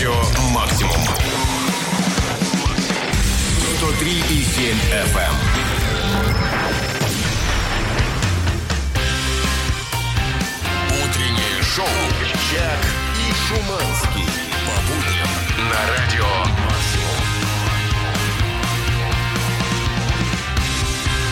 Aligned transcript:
радио 0.00 0.14
«Максимум». 0.54 0.96
103,7 3.80 4.76
FM. 5.12 5.34
Утреннее 11.04 11.62
шоу 11.62 11.86
«Чак 12.50 12.80
и 13.18 13.32
Шуманский». 13.46 14.28
По 14.64 14.74
будням 14.88 15.30
на 15.68 15.80
радио 15.90 16.59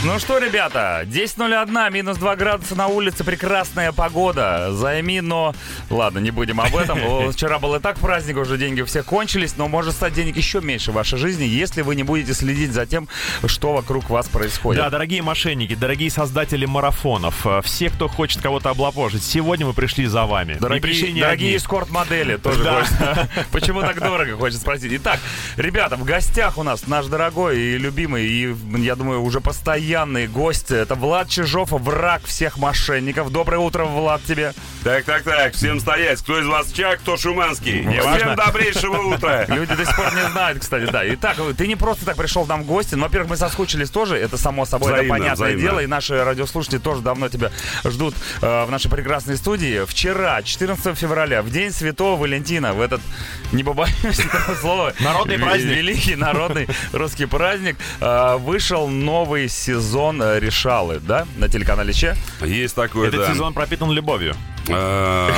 Ну 0.09 0.19
что, 0.19 0.39
ребята, 0.39 1.03
10.01, 1.05 1.93
минус 1.93 2.17
2 2.17 2.37
градуса 2.37 2.75
на 2.75 2.87
улице, 2.87 3.25
прекрасная 3.25 3.93
погода. 3.93 4.73
Займи, 4.73 5.21
но... 5.21 5.55
Ладно, 5.91 6.19
не 6.19 6.31
будем 6.31 6.63
об 6.63 6.75
этом. 6.75 7.31
Вчера 7.33 7.59
был 7.59 7.75
и 7.75 7.79
так 7.79 7.99
праздник, 7.99 8.39
уже 8.39 8.57
деньги 8.57 8.81
у 8.81 8.87
всех 8.87 9.05
кончились, 9.05 9.59
но 9.59 9.69
может 9.69 9.93
стать 9.93 10.15
денег 10.15 10.39
еще 10.39 10.63
меньше 10.63 10.93
в 10.93 10.95
вашей 10.95 11.19
жизни, 11.19 11.45
если 11.45 11.83
вы 11.83 11.95
не 11.95 12.05
будете 12.05 12.33
следить 12.33 12.73
за 12.73 12.87
тем, 12.87 13.07
что 13.45 13.75
вокруг 13.75 14.09
вас 14.09 14.27
происходит. 14.31 14.83
Да, 14.83 14.89
дорогие 14.89 15.21
мошенники, 15.21 15.75
дорогие 15.75 16.11
создатели 16.11 16.65
марафонов, 16.65 17.47
э, 17.47 17.61
все, 17.63 17.91
кто 17.91 18.09
хочет 18.09 18.41
кого-то 18.41 18.71
облапожить, 18.71 19.23
сегодня 19.23 19.67
мы 19.67 19.75
пришли 19.75 20.07
за 20.07 20.25
вами. 20.25 20.57
Дорогие, 20.59 21.21
дорогие 21.21 21.59
эскорт-модели 21.59 22.37
тоже 22.37 22.65
Да. 22.65 22.77
хочется. 22.77 23.29
Почему 23.53 23.83
так 23.83 24.01
дорого, 24.01 24.39
хочется 24.39 24.63
спросить. 24.63 24.91
Итак, 24.95 25.21
ребята, 25.59 25.97
в 25.97 26.05
гостях 26.05 26.57
у 26.57 26.63
нас 26.63 26.87
наш 26.87 27.05
дорогой 27.09 27.59
и 27.59 27.77
любимый, 27.77 28.27
и, 28.27 28.57
я 28.79 28.97
думаю, 28.97 29.23
уже 29.23 29.43
постоянный 29.99 30.29
гость. 30.29 30.71
Это 30.71 30.95
Влад 30.95 31.29
Чижов, 31.29 31.71
враг 31.73 32.23
всех 32.25 32.57
мошенников. 32.57 33.33
Доброе 33.33 33.59
утро, 33.59 33.85
Влад, 33.85 34.23
тебе. 34.23 34.53
Так, 34.85 35.05
так, 35.05 35.25
так, 35.25 35.55
всем 35.55 35.81
стоять. 35.81 36.21
Кто 36.21 36.39
из 36.39 36.47
вас 36.47 36.71
Чак, 36.73 37.01
кто 37.01 37.17
Шуманский. 37.17 37.83
Всем 37.83 38.37
добрейшего 38.37 39.15
утра. 39.15 39.45
Люди 39.49 39.75
до 39.75 39.85
сих 39.85 39.97
пор 39.97 40.15
не 40.15 40.31
знают, 40.31 40.61
кстати, 40.61 40.89
да. 40.91 41.03
Итак, 41.15 41.37
ты 41.57 41.67
не 41.67 41.75
просто 41.75 42.05
так 42.07 42.17
пришел 42.17 42.45
к 42.45 42.49
нам 42.49 42.63
в 42.63 42.67
гости. 42.67 42.95
Ну, 42.95 43.03
во-первых, 43.03 43.31
мы 43.31 43.37
соскучились 43.37 43.91
тоже, 43.91 44.17
это 44.17 44.39
само 44.39 44.67
собой, 44.67 44.93
Взаимно, 44.93 45.15
это 45.15 45.19
понятное 45.23 45.35
взаимно. 45.35 45.63
дело. 45.63 45.81
И 45.81 45.87
наши 45.87 46.23
радиослушатели 46.23 46.79
тоже 46.79 47.03
давно 47.03 47.29
тебя 47.29 47.51
ждут 47.85 48.15
э, 48.41 48.65
в 48.65 48.71
нашей 48.71 48.91
прекрасной 48.91 49.37
студии. 49.37 49.85
Вчера, 49.85 50.43
14 50.43 50.97
февраля, 50.97 51.43
в 51.43 51.51
день 51.51 51.73
Святого 51.73 52.21
Валентина, 52.21 52.73
в 52.73 52.81
этот, 52.81 53.01
не 53.51 53.65
побоюсь 53.65 54.21
этого 54.21 54.55
слова, 54.55 54.95
Народный 55.01 55.39
праздник. 55.39 55.77
Великий 55.77 56.15
народный 56.15 56.69
русский 56.93 57.27
праздник, 57.27 57.77
э, 58.01 58.37
вышел 58.37 58.87
новый 58.87 59.49
сезон 59.49 59.88
э, 60.23 60.39
Решалы, 60.41 61.01
да, 61.01 61.27
на 61.37 61.49
телеканале 61.49 61.93
Че. 61.93 62.17
Есть 62.43 62.75
такое, 62.75 63.09
Этот 63.09 63.21
да. 63.21 63.33
сезон 63.33 63.55
пропитан 63.55 63.91
любовью. 63.91 64.35
Э, 64.69 65.31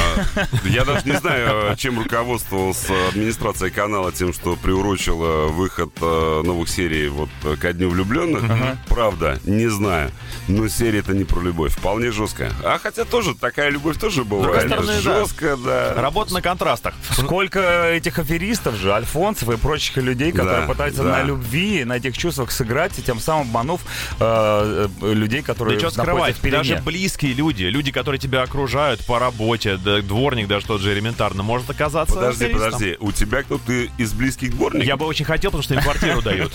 Я 0.64 0.84
даже 0.84 1.06
не 1.06 1.16
знаю, 1.16 1.76
чем 1.76 1.98
руководствовалась 2.02 2.86
администрация 3.10 3.70
канала 3.70 4.12
тем, 4.12 4.32
что 4.32 4.56
приурочила 4.56 5.48
выход 5.48 5.90
э, 6.00 6.42
новых 6.44 6.68
серий 6.68 7.08
вот 7.08 7.28
ко 7.60 7.72
Дню 7.72 7.90
влюбленных. 7.90 8.42
Правда, 8.88 9.38
не 9.44 9.68
знаю. 9.68 10.10
Но 10.48 10.68
серия-то 10.68 11.12
не 11.12 11.24
про 11.24 11.40
любовь. 11.40 11.72
Вполне 11.72 12.10
жесткая. 12.10 12.52
А 12.64 12.78
хотя 12.82 13.04
тоже 13.04 13.34
такая 13.34 13.70
любовь 13.70 13.98
тоже 13.98 14.24
бывает. 14.24 14.66
стороны, 14.66 14.92
да. 14.94 15.00
Жестко, 15.00 15.56
да. 15.56 15.94
Работа 16.00 16.34
на 16.34 16.42
контрастах. 16.42 16.94
Сколько 17.12 17.88
этих 17.90 18.18
аферистов 18.18 18.74
же, 18.74 18.92
альфонсов 18.92 19.48
и 19.50 19.56
прочих 19.56 19.96
людей, 19.98 20.32
которые 20.32 20.62
Да, 20.62 20.66
пытаются 20.66 21.02
да. 21.04 21.10
на 21.10 21.22
любви, 21.22 21.84
на 21.84 21.96
этих 21.96 22.16
чувствах 22.18 22.50
сыграть, 22.50 22.98
и 22.98 23.02
тем 23.02 23.20
самым 23.20 23.48
обманув 23.48 23.80
э, 24.18 24.88
людей, 25.02 25.40
Да 25.42 25.46
которые 25.46 25.78
что 25.78 25.86
находятся 25.98 26.38
скрывать, 26.40 26.40
даже 26.66 26.82
близкие 26.84 27.32
люди, 27.32 27.64
люди, 27.64 27.92
которые 27.92 28.18
тебя 28.18 28.42
окружают 28.42 29.04
по 29.10 29.18
работе, 29.18 29.76
да, 29.76 30.00
дворник 30.02 30.46
даже 30.46 30.66
тот 30.66 30.80
же 30.80 30.92
элементарно, 30.92 31.42
может 31.42 31.68
оказаться 31.68 32.14
Подожди, 32.14 32.44
аферистом. 32.44 32.70
подожди. 32.70 32.96
У 33.00 33.10
тебя 33.10 33.42
кто-то 33.42 33.72
из 33.98 34.12
близких 34.12 34.52
дворников? 34.52 34.86
Я 34.86 34.96
бы 34.96 35.04
очень 35.04 35.24
хотел, 35.24 35.50
потому 35.50 35.64
что 35.64 35.74
им 35.74 35.80
квартиру 35.80 36.22
дают. 36.22 36.52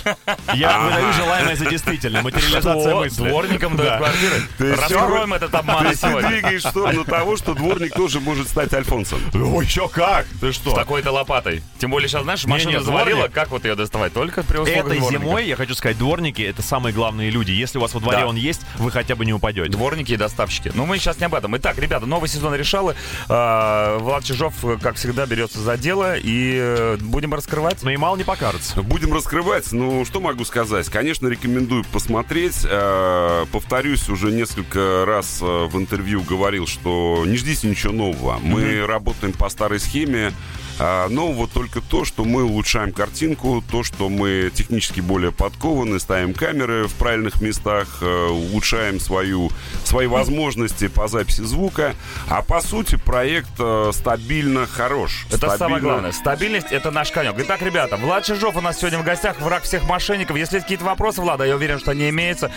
Я 0.53 0.79
выдаю 0.79 1.11
желаемое 1.11 1.57
за 1.57 1.65
действительное. 1.65 2.21
Материализация 2.21 2.95
мысли. 2.95 3.27
Дворникам 3.27 3.75
дают 3.75 3.91
Да. 3.91 3.97
квартиры? 3.97 4.75
Раскроем 4.77 5.33
этот 5.33 5.53
обман 5.53 5.85
Ты 5.93 6.27
двигаешь 6.29 6.63
в 6.63 6.69
сторону 6.69 7.03
того, 7.03 7.35
что 7.35 7.55
дворник 7.55 7.93
тоже 7.93 8.21
может 8.21 8.47
стать 8.47 8.73
Альфонсом. 8.73 9.19
Ой, 9.33 9.65
еще 9.65 9.89
как? 9.89 10.25
Ты 10.39 10.53
С 10.53 10.55
что? 10.55 10.71
такой-то 10.71 11.11
лопатой. 11.11 11.61
Тем 11.77 11.91
более 11.91 12.07
сейчас, 12.07 12.23
знаешь, 12.23 12.45
машина 12.45 12.79
дворник. 12.79 13.33
как 13.33 13.49
вот 13.51 13.65
ее 13.65 13.75
доставать? 13.75 14.13
Только 14.13 14.43
при 14.43 14.61
Этой 14.61 14.97
дворника. 14.97 15.11
зимой, 15.11 15.45
я 15.45 15.57
хочу 15.57 15.75
сказать, 15.75 15.97
дворники 15.97 16.41
это 16.41 16.61
самые 16.61 16.93
главные 16.93 17.31
люди. 17.31 17.51
Если 17.51 17.79
у 17.79 17.81
вас 17.81 17.93
во 17.93 17.99
дворе 17.99 18.23
он 18.23 18.37
есть, 18.37 18.61
вы 18.77 18.91
хотя 18.91 19.17
бы 19.17 19.25
не 19.25 19.33
упадете. 19.33 19.69
Дворники 19.71 20.13
и 20.13 20.15
доставщики. 20.15 20.71
Но 20.73 20.85
мы 20.85 20.97
сейчас 20.99 21.19
не 21.19 21.25
об 21.25 21.35
этом. 21.35 21.57
Итак, 21.57 21.77
ребята, 21.79 22.05
новый 22.05 22.29
сезон 22.29 22.44
решалы. 22.53 22.95
А, 23.29 23.97
Влад 23.99 24.23
Чижов, 24.23 24.53
как 24.81 24.95
всегда, 24.95 25.25
берется 25.25 25.59
за 25.59 25.77
дело. 25.77 26.15
И 26.17 26.57
э, 26.59 26.97
будем 27.01 27.33
раскрывать. 27.33 27.81
Но 27.81 27.91
и 27.91 27.97
мало 27.97 28.17
не 28.17 28.23
покажется. 28.23 28.81
Будем 28.83 29.13
раскрывать. 29.13 29.71
Ну, 29.71 30.05
что 30.05 30.19
могу 30.21 30.45
сказать? 30.45 30.87
Конечно, 30.89 31.27
рекомендую 31.27 31.83
посмотреть. 31.91 32.65
Э, 32.69 33.45
Повторюсь, 33.51 34.09
уже 34.09 34.31
несколько 34.31 35.05
раз 35.05 35.39
э, 35.41 35.45
в 35.45 35.77
интервью 35.77 36.21
говорил, 36.21 36.67
что 36.67 37.23
не 37.25 37.37
ждите 37.37 37.67
ничего 37.69 37.93
нового. 37.93 38.37
Мы 38.41 38.85
работаем 38.85 39.33
по 39.33 39.49
старой 39.49 39.79
схеме. 39.79 40.33
А, 40.79 41.07
Нового 41.09 41.47
только 41.47 41.81
то, 41.81 42.03
что 42.05 42.25
мы 42.25 42.43
улучшаем 42.43 42.91
картинку, 42.91 43.63
то, 43.71 43.83
что 43.83 44.09
мы 44.09 44.51
технически 44.53 44.99
более 44.99 45.31
подкованы, 45.31 45.99
ставим 45.99 46.33
камеры 46.33 46.87
в 46.87 46.93
правильных 46.95 47.41
местах, 47.41 47.99
э, 48.01 48.27
улучшаем 48.29 48.99
свою, 48.99 49.51
свои 49.83 50.07
возможности 50.07 50.87
по 50.87 51.07
записи 51.07 51.41
звука. 51.41 51.95
А 52.29 52.41
по 52.41 52.59
сути 52.61 52.97
проект 52.97 53.49
э, 53.59 53.91
стабильно 53.93 54.67
хорош. 54.67 55.25
Это 55.29 55.37
самое 55.37 55.57
Стабильно- 55.57 55.79
главное. 55.79 56.11
Стабильность— 56.11 56.67
это 56.71 56.91
наш 56.91 57.11
конек. 57.11 57.35
Итак, 57.37 57.61
ребята, 57.61 57.95
Влад 57.97 58.25
Чижов 58.25 58.55
у 58.57 58.61
нас 58.61 58.77
сегодня 58.79 58.99
в 58.99 59.03
гостях, 59.03 59.39
враг 59.39 59.63
всех 59.63 59.83
мошенников. 59.87 60.35
Если 60.35 60.55
есть 60.55 60.65
какие-то 60.65 60.85
вопросы, 60.85 61.21
Влада, 61.21 61.45
я 61.45 61.55
уверен, 61.55 61.79
что 61.79 61.91
они 61.91 62.09
имеются, 62.09 62.51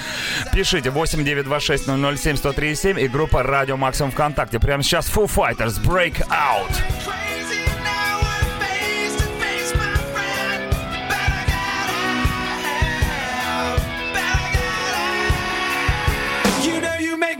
пишите 0.52 0.90
8926 0.90 1.84
007 1.86 2.36
137 2.36 2.98
и 3.00 3.08
группа 3.08 3.42
Радио 3.42 3.76
Максимум 3.76 4.10
ВКонтакте. 4.10 4.58
Прямо 4.58 4.82
сейчас 4.82 5.08
Foo 5.08 5.26
Fighters 5.26 5.80
Break 5.82 6.26
Out. 6.28 6.82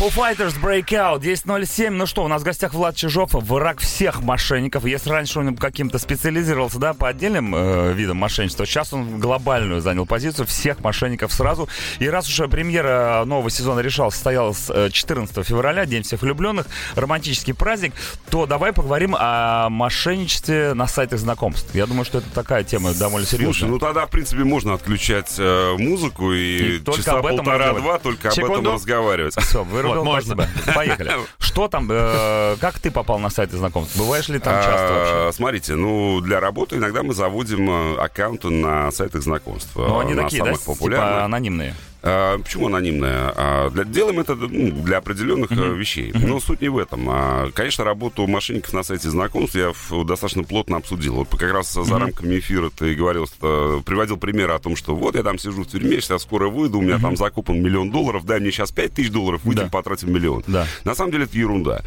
Foo 0.00 0.08
Fighters 0.08 0.58
Breakout 0.58 1.20
10.07. 1.20 1.90
Ну 1.90 2.06
что, 2.06 2.24
у 2.24 2.28
нас 2.28 2.40
в 2.40 2.44
гостях 2.46 2.72
Влад 2.72 2.96
Чижов, 2.96 3.34
враг 3.34 3.80
всех 3.80 4.22
мошенников. 4.22 4.86
Если 4.86 5.10
раньше 5.10 5.40
он 5.40 5.54
каким-то 5.54 5.98
специализировался, 5.98 6.78
да, 6.78 6.94
по 6.94 7.06
отдельным 7.06 7.54
э, 7.54 7.92
видам 7.92 8.16
мошенничества, 8.16 8.64
сейчас 8.64 8.94
он 8.94 9.20
глобальную 9.20 9.82
занял 9.82 10.06
позицию 10.06 10.46
всех 10.46 10.80
мошенников 10.80 11.34
сразу. 11.34 11.68
И 11.98 12.08
раз 12.08 12.26
уж 12.30 12.48
премьера 12.48 13.24
нового 13.26 13.50
сезона 13.50 13.80
решал 13.80 14.10
состоялась 14.10 14.70
э, 14.70 14.88
14 14.90 15.46
февраля, 15.46 15.84
День 15.84 16.02
всех 16.02 16.22
влюбленных, 16.22 16.64
романтический 16.94 17.52
праздник, 17.52 17.92
то 18.30 18.46
давай 18.46 18.72
поговорим 18.72 19.14
о 19.18 19.68
мошенничестве 19.68 20.72
на 20.72 20.86
сайтах 20.86 21.18
знакомств. 21.18 21.74
Я 21.74 21.84
думаю, 21.84 22.06
что 22.06 22.18
это 22.20 22.30
такая 22.30 22.64
тема 22.64 22.94
довольно 22.94 23.26
серьезная. 23.26 23.52
Слушай, 23.52 23.68
ну 23.68 23.78
тогда, 23.78 24.06
в 24.06 24.10
принципе, 24.10 24.44
можно 24.44 24.72
отключать 24.72 25.34
э, 25.36 25.74
музыку 25.76 26.32
и, 26.32 26.76
И 26.76 26.78
только 26.78 27.02
часа 27.02 27.18
об 27.18 27.26
этом 27.26 27.44
полтора-два 27.44 27.98
только 27.98 28.28
об 28.28 28.34
Секунду. 28.34 28.60
этом 28.62 28.74
разговаривать. 28.76 29.34
Все, 29.38 29.62
вырубил 29.62 29.89
Вот, 29.98 30.04
можно. 30.04 30.34
спасибо. 30.34 30.72
Поехали. 30.74 31.12
Что 31.38 31.68
там, 31.68 31.88
э, 31.90 32.56
как 32.60 32.78
ты 32.78 32.90
попал 32.90 33.18
на 33.18 33.30
сайты 33.30 33.56
знакомств? 33.56 33.96
Бываешь 33.96 34.28
ли 34.28 34.38
там 34.38 34.54
часто 34.54 34.92
вообще? 34.92 35.28
А, 35.28 35.30
Смотрите, 35.32 35.74
ну, 35.74 36.20
для 36.20 36.40
работы 36.40 36.76
иногда 36.76 37.02
мы 37.02 37.14
заводим 37.14 37.70
э, 37.70 37.96
аккаунты 37.98 38.50
на 38.50 38.90
сайтах 38.90 39.22
знакомств. 39.22 39.70
Ну, 39.74 39.98
они 39.98 40.12
э, 40.12 40.16
на 40.16 40.22
такие, 40.24 40.44
да, 40.44 40.52
типа 40.52 40.64
популярных. 40.64 41.24
анонимные. 41.24 41.74
А, 42.02 42.38
почему 42.38 42.66
анонимная? 42.66 43.32
А, 43.36 43.70
для, 43.70 43.84
делаем 43.84 44.20
это 44.20 44.34
ну, 44.34 44.70
для 44.82 44.98
определенных 44.98 45.50
э, 45.52 45.74
вещей. 45.74 46.12
Но 46.14 46.40
суть 46.40 46.60
не 46.62 46.68
в 46.68 46.78
этом. 46.78 47.06
А, 47.08 47.50
конечно, 47.52 47.84
работу 47.84 48.26
мошенников 48.26 48.72
на 48.72 48.82
сайте 48.82 49.10
знакомств 49.10 49.54
я 49.56 49.72
в- 49.72 50.04
достаточно 50.04 50.44
плотно 50.44 50.78
обсудил. 50.78 51.14
Вот 51.16 51.28
как 51.30 51.52
раз 51.52 51.72
за 51.72 51.98
рамками 51.98 52.38
эфира 52.38 52.70
ты 52.70 52.94
говорил, 52.94 53.26
что, 53.26 53.82
приводил 53.84 54.16
примеры 54.16 54.52
о 54.54 54.58
том, 54.58 54.76
что 54.76 54.94
вот 54.94 55.14
я 55.14 55.22
там 55.22 55.38
сижу 55.38 55.62
в 55.64 55.66
тюрьме, 55.66 56.00
сейчас 56.00 56.22
скоро 56.22 56.48
выйду, 56.48 56.78
у 56.78 56.82
меня 56.82 56.98
там 56.98 57.16
закупан 57.16 57.60
миллион 57.62 57.90
долларов, 57.90 58.24
дай 58.24 58.40
мне 58.40 58.50
сейчас 58.50 58.72
5 58.72 58.92
тысяч 58.94 59.10
долларов, 59.10 59.42
выйдем, 59.44 59.64
Да. 59.64 59.70
потратим 59.70 60.12
миллион. 60.12 60.42
Да. 60.46 60.66
На 60.84 60.94
самом 60.94 61.12
деле 61.12 61.24
это 61.24 61.36
ерунда. 61.36 61.82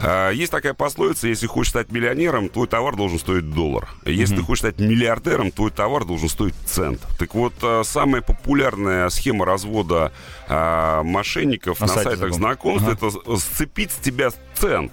А, 0.00 0.30
Есть 0.30 0.52
такая 0.52 0.74
пословица, 0.74 1.28
если 1.28 1.46
хочешь 1.46 1.70
стать 1.70 1.92
миллионером, 1.92 2.48
твой 2.48 2.66
товар 2.68 2.96
должен 2.96 3.18
стоить 3.18 3.50
доллар. 3.52 3.88
Если 4.04 4.36
ты 4.36 4.42
хочешь 4.42 4.60
стать 4.60 4.78
миллиардером, 4.80 5.50
твой 5.50 5.70
товар 5.70 6.04
должен 6.04 6.28
стоить 6.28 6.54
цент. 6.66 7.00
Так 7.18 7.34
вот, 7.34 7.52
а, 7.62 7.82
самая 7.84 8.22
популярная 8.22 9.08
схема 9.10 9.44
развода 9.58 10.12
а, 10.48 11.02
мошенников 11.02 11.80
На 11.80 11.86
на, 11.86 11.92
сайте 11.94 12.10
сайтах 12.10 12.32
знакомств. 12.34 12.86
знакомств, 12.86 13.20
это 13.26 13.36
сцепить 13.36 13.90
с 13.92 13.96
тебя 13.96 14.30
цент. 14.54 14.92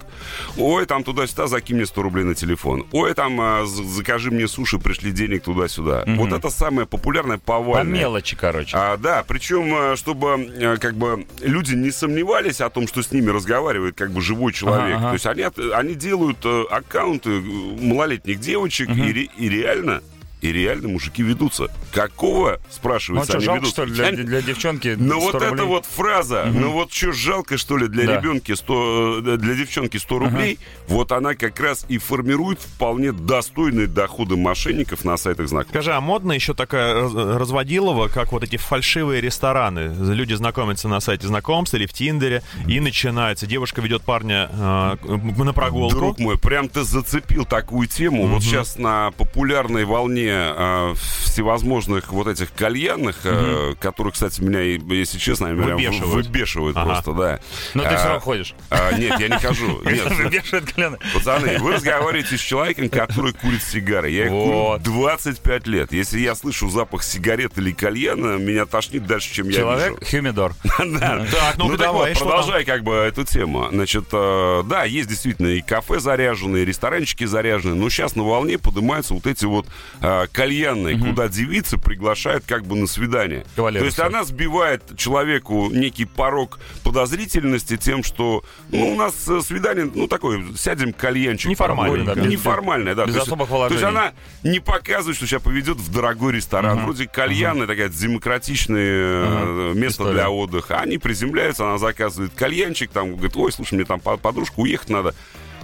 Ой, 0.57 0.85
там 0.85 1.03
туда-сюда, 1.03 1.47
закинь 1.47 1.75
мне 1.77 1.85
100 1.85 2.01
рублей 2.01 2.23
на 2.23 2.35
телефон. 2.35 2.85
Ой, 2.91 3.13
там 3.13 3.39
а, 3.39 3.65
закажи 3.65 4.31
мне 4.31 4.47
суши, 4.47 4.79
пришли 4.79 5.11
денег 5.11 5.43
туда-сюда. 5.43 6.03
Вот 6.07 6.31
это 6.33 6.49
самое 6.49 6.87
популярное 6.87 7.37
По 7.37 7.55
повальное. 7.59 7.99
мелочи, 8.01 8.35
короче. 8.35 8.75
А, 8.77 8.97
да, 8.97 9.23
причем, 9.27 9.73
а, 9.73 9.95
чтобы 9.95 10.33
а, 10.33 10.77
как 10.77 10.95
бы 10.95 11.25
люди 11.41 11.73
не 11.75 11.91
сомневались 11.91 12.59
о 12.61 12.69
том, 12.69 12.87
что 12.87 13.01
с 13.01 13.11
ними 13.11 13.29
разговаривает 13.29 13.95
как 13.95 14.11
бы 14.11 14.21
живой 14.21 14.51
человек. 14.53 14.97
Ага, 14.97 14.97
ага. 14.97 15.07
То 15.09 15.13
есть 15.13 15.25
они, 15.27 15.71
они 15.73 15.95
делают 15.95 16.37
э, 16.43 16.63
аккаунты 16.71 17.29
э, 17.29 17.41
малолетних 17.41 18.39
девочек 18.39 18.89
и, 18.89 19.13
ре- 19.13 19.29
и 19.37 19.49
реально. 19.49 20.01
И 20.45 20.51
реально 20.53 20.89
мужики 20.89 21.23
ведутся. 21.23 21.67
Какого, 21.91 22.51
Ну 22.51 22.57
спрашивается, 22.69 23.31
что, 23.31 23.37
они 23.37 23.45
жалко, 23.45 23.59
ведут? 23.61 23.71
что 23.73 23.85
ли, 23.85 23.91
для, 23.93 24.11
для 24.11 24.41
девчонки 24.41 24.95
ну 24.97 25.19
100 25.19 25.19
вот 25.21 25.35
эта 25.35 25.49
рублей? 25.49 25.65
вот 25.65 25.85
фраза, 25.85 26.45
ну 26.53 26.71
вот 26.71 26.93
что 26.93 27.11
жалко, 27.13 27.57
что 27.57 27.77
ли, 27.77 27.87
для 27.87 28.05
Да. 28.05 28.17
ребенки 28.17 28.53
100, 28.53 29.21
э, 29.25 29.37
для 29.37 29.55
девчонки 29.55 29.97
100 29.97 30.19
рублей, 30.19 30.59
вот 30.87 31.11
она 31.11 31.33
как 31.35 31.59
раз 31.59 31.85
и 31.89 31.97
формирует 31.97 32.59
вполне 32.61 33.11
достойные 33.11 33.87
доходы 33.87 34.35
мошенников 34.37 35.03
на 35.03 35.17
сайтах 35.17 35.47
знакомств. 35.47 35.71
Скажи, 35.73 35.93
а 35.93 36.01
модно 36.01 36.33
еще 36.33 36.53
такая 36.53 36.93
раз- 36.93 37.13
разводилова, 37.13 38.07
как 38.07 38.31
вот 38.31 38.43
эти 38.43 38.57
фальшивые 38.57 39.21
рестораны? 39.21 39.95
Люди 40.13 40.33
знакомятся 40.33 40.87
на 40.87 40.99
сайте 40.99 41.27
знакомств 41.27 41.73
или 41.75 41.85
в 41.85 41.93
Тиндере, 41.93 42.43
и 42.67 42.79
начинается. 42.79 43.47
Девушка 43.47 43.81
ведет 43.81 44.03
парня 44.03 44.49
э, 44.51 44.95
на 45.37 45.53
прогулку. 45.53 45.95
Друг 45.95 46.19
мой, 46.19 46.37
прям 46.37 46.69
ты 46.69 46.83
зацепил 46.83 47.45
такую 47.45 47.87
тему. 47.87 48.27
Вот 48.27 48.43
сейчас 48.43 48.77
на 48.77 49.11
популярной 49.11 49.85
волне 49.85 50.34
э, 50.35 50.93
всевозможных 51.23 52.11
вот 52.11 52.27
этих 52.27 52.53
кальянных, 52.53 53.17
э, 53.23 53.75
которые, 53.79 54.13
кстати, 54.13 54.41
меня, 54.41 54.61
если 54.61 55.17
честно, 55.17 55.47
они 55.49 55.61
прям 55.61 55.77
Выбешивают. 55.77 56.27
выбешивают 56.27 56.77
Ага. 56.77 56.85
просто, 56.85 57.13
да. 57.13 57.39
Но 57.73 57.83
ты 57.83 57.89
А, 57.89 57.95
все 57.97 58.05
равно 58.05 58.19
ходишь. 58.21 58.53
а, 58.69 58.91
нет, 58.97 59.19
я 59.19 59.27
не 59.27 59.39
хожу. 59.39 59.81
Нет, 59.85 60.31
Вешает 60.31 60.71
колено. 60.71 60.97
Пацаны, 61.13 61.57
вы 61.59 61.73
разговариваете 61.73 62.37
с 62.37 62.41
человеком, 62.41 62.89
который 62.89 63.33
курит 63.33 63.61
сигары. 63.63 64.09
Я 64.11 64.25
их 64.25 64.31
Вот. 64.31 64.81
курю 64.83 64.95
25 64.95 65.67
лет. 65.67 65.91
Если 65.93 66.19
я 66.19 66.35
слышу 66.35 66.69
запах 66.69 67.03
сигарет 67.03 67.57
или 67.57 67.71
кальяна, 67.71 68.37
меня 68.37 68.65
тошнит 68.65 69.05
дальше, 69.05 69.33
чем 69.33 69.47
я 69.49 69.55
Человек 69.59 69.99
вижу. 70.01 70.11
Хюмидор. 70.11 70.53
Да. 70.85 71.25
Так, 71.31 71.57
ну-ка 71.57 71.71
так 71.77 71.79
давай, 71.87 72.13
вот, 72.13 72.19
продолжай 72.23 72.63
как 72.65 72.83
бы 72.83 72.93
эту 72.93 73.23
тему. 73.25 73.67
Значит, 73.71 74.05
э, 74.11 74.63
да, 74.65 74.83
есть 74.85 75.09
действительно 75.09 75.47
и 75.47 75.61
кафе 75.61 75.99
заряженные, 75.99 76.63
и 76.63 76.65
ресторанчики 76.65 77.23
заряженные, 77.25 77.75
но 77.75 77.89
сейчас 77.89 78.15
на 78.15 78.23
волне 78.23 78.57
поднимаются 78.57 79.13
вот 79.13 79.25
эти 79.27 79.45
вот 79.45 79.65
э, 80.01 80.24
кальянные, 80.27 80.97
куда 80.97 81.27
девицы 81.27 81.77
приглашают 81.77 82.43
как 82.47 82.65
бы 82.65 82.75
на 82.75 82.87
свидание. 82.87 83.45
Кавалеры 83.55 83.81
То 83.81 83.85
есть 83.85 83.97
все. 83.97 84.05
она 84.05 84.23
сбивает 84.23 84.97
человеку 84.97 85.69
некий 85.71 86.05
порог 86.05 86.59
подозрительности 86.83 87.77
тем, 87.77 88.03
что 88.03 88.43
ну, 88.71 88.93
у 88.93 88.95
нас 88.95 89.27
э, 89.27 89.41
свидание, 89.41 89.89
ну, 89.93 90.07
такое, 90.07 90.43
сядем 90.57 90.93
кальянчик. 90.93 91.49
Неформальное, 91.51 92.05
да, 92.05 92.15
без- 92.15 92.31
Неформальное, 92.31 92.95
да. 92.95 93.05
без 93.05 93.13
То 93.13 93.19
есть- 93.19 93.27
особых 93.27 93.49
То 93.49 93.55
есть 93.67 93.71
вложений. 93.81 93.87
она 93.97 94.13
не 94.43 94.59
показывает, 94.59 95.17
что 95.17 95.27
себя 95.27 95.39
поведет 95.39 95.77
в 95.77 95.91
дорогой 95.91 96.33
ресторан. 96.33 96.83
Вроде 96.83 97.07
кальянная 97.07 97.67
такая 97.67 97.89
демократичное 97.89 99.25
э, 99.25 99.73
место 99.75 100.03
История. 100.03 100.13
для 100.13 100.29
отдыха. 100.29 100.79
Они 100.79 100.97
приземляются, 100.97 101.65
она 101.67 101.77
заказывает 101.77 102.33
кальянчик, 102.33 102.89
там 102.91 103.13
говорит, 103.15 103.35
ой, 103.35 103.51
слушай, 103.51 103.75
мне 103.75 103.85
там 103.85 103.99
по- 103.99 104.17
подружка 104.17 104.59
уехать 104.59 104.89
надо. 104.89 105.13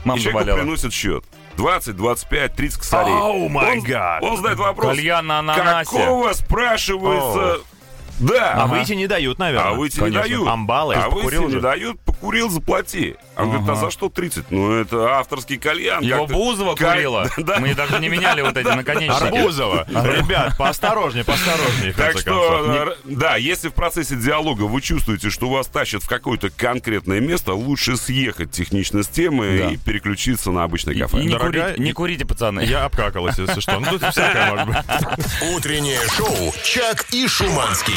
Мама 0.04 0.18
и 0.20 0.24
человеку 0.24 0.40
заболела. 0.40 0.58
приносит 0.64 0.94
счет. 0.94 1.24
20, 1.58 1.96
25, 1.96 2.56
30 2.56 2.78
косарей. 2.78 3.12
Oh 3.14 3.48
my 3.50 3.72
он, 3.72 3.86
God. 3.86 4.20
он 4.22 4.38
задает 4.38 4.58
вопрос. 4.58 4.96
Кальян 4.96 5.28
на 5.28 5.40
ананасе. 5.40 5.98
Какого, 5.98 6.34
спрашивается... 6.34 7.62
Да. 8.20 8.54
А 8.54 8.68
выйти 8.68 8.94
не 8.94 9.08
дают, 9.08 9.40
наверное. 9.40 9.72
А 9.72 9.74
выйти 9.74 9.96
не 9.96 10.02
Конечно. 10.02 10.22
дают. 10.22 10.48
Амбалы. 10.48 10.94
А 10.94 11.10
выйти 11.10 11.36
не 11.44 11.50
же? 11.50 11.60
дают, 11.62 12.00
покурил, 12.02 12.50
заплати. 12.52 13.16
Он 13.42 13.50
говорит, 13.50 13.70
а 13.70 13.76
за 13.76 13.92
что 13.92 14.10
30? 14.10 14.52
Ну, 14.52 14.72
это 14.74 15.18
авторский 15.18 15.58
кальян. 15.58 16.02
Его 16.04 16.22
как-то- 16.26 16.34
Бузова 16.34 16.76
как- 16.76 16.94
курила. 16.96 17.30
Да. 17.38 17.60
Мы 17.60 17.74
даже 17.74 18.00
не 18.00 18.10
меняли 18.10 18.42
вот 18.42 18.56
эти 18.58 18.68
наконечники. 18.68 19.24
Арбузова. 19.24 19.86
Ребят, 19.90 20.58
поосторожнее, 20.58 21.24
поосторожнее, 21.26 21.94
Так 21.94 22.18
что, 22.20 22.86
э, 22.90 22.96
да, 23.06 23.36
если 23.36 23.70
в 23.70 23.74
процессе 23.74 24.16
диалога 24.16 24.64
вы 24.64 24.82
чувствуете, 24.82 25.30
что 25.30 25.50
вас 25.50 25.68
тащат 25.68 26.04
в 26.04 26.08
какое-то 26.08 26.50
конкретное 26.50 27.20
место, 27.20 27.54
лучше 27.54 27.98
съехать 27.98 28.52
технично 28.52 29.04
с 29.04 29.08
темы 29.08 29.72
и 29.74 29.78
переключиться 29.78 30.52
на 30.52 30.64
обычное 30.64 30.94
И 30.94 31.00
кафе. 31.00 31.18
не, 31.24 31.30
Дорогая, 31.30 31.66
курите, 31.72 31.84
не 31.84 31.94
курите, 31.94 32.26
пацаны. 32.26 32.62
Я 32.62 32.86
обкакалась, 32.86 33.38
если 33.38 33.60
что. 33.60 33.80
Ну, 33.80 33.88
тут 33.98 34.04
всякое 34.12 34.50
может 34.52 34.68
быть. 34.68 34.78
Утреннее 35.56 36.00
шоу 36.16 36.54
«Чак 36.64 37.06
и 37.12 37.28
Шуманский». 37.28 37.96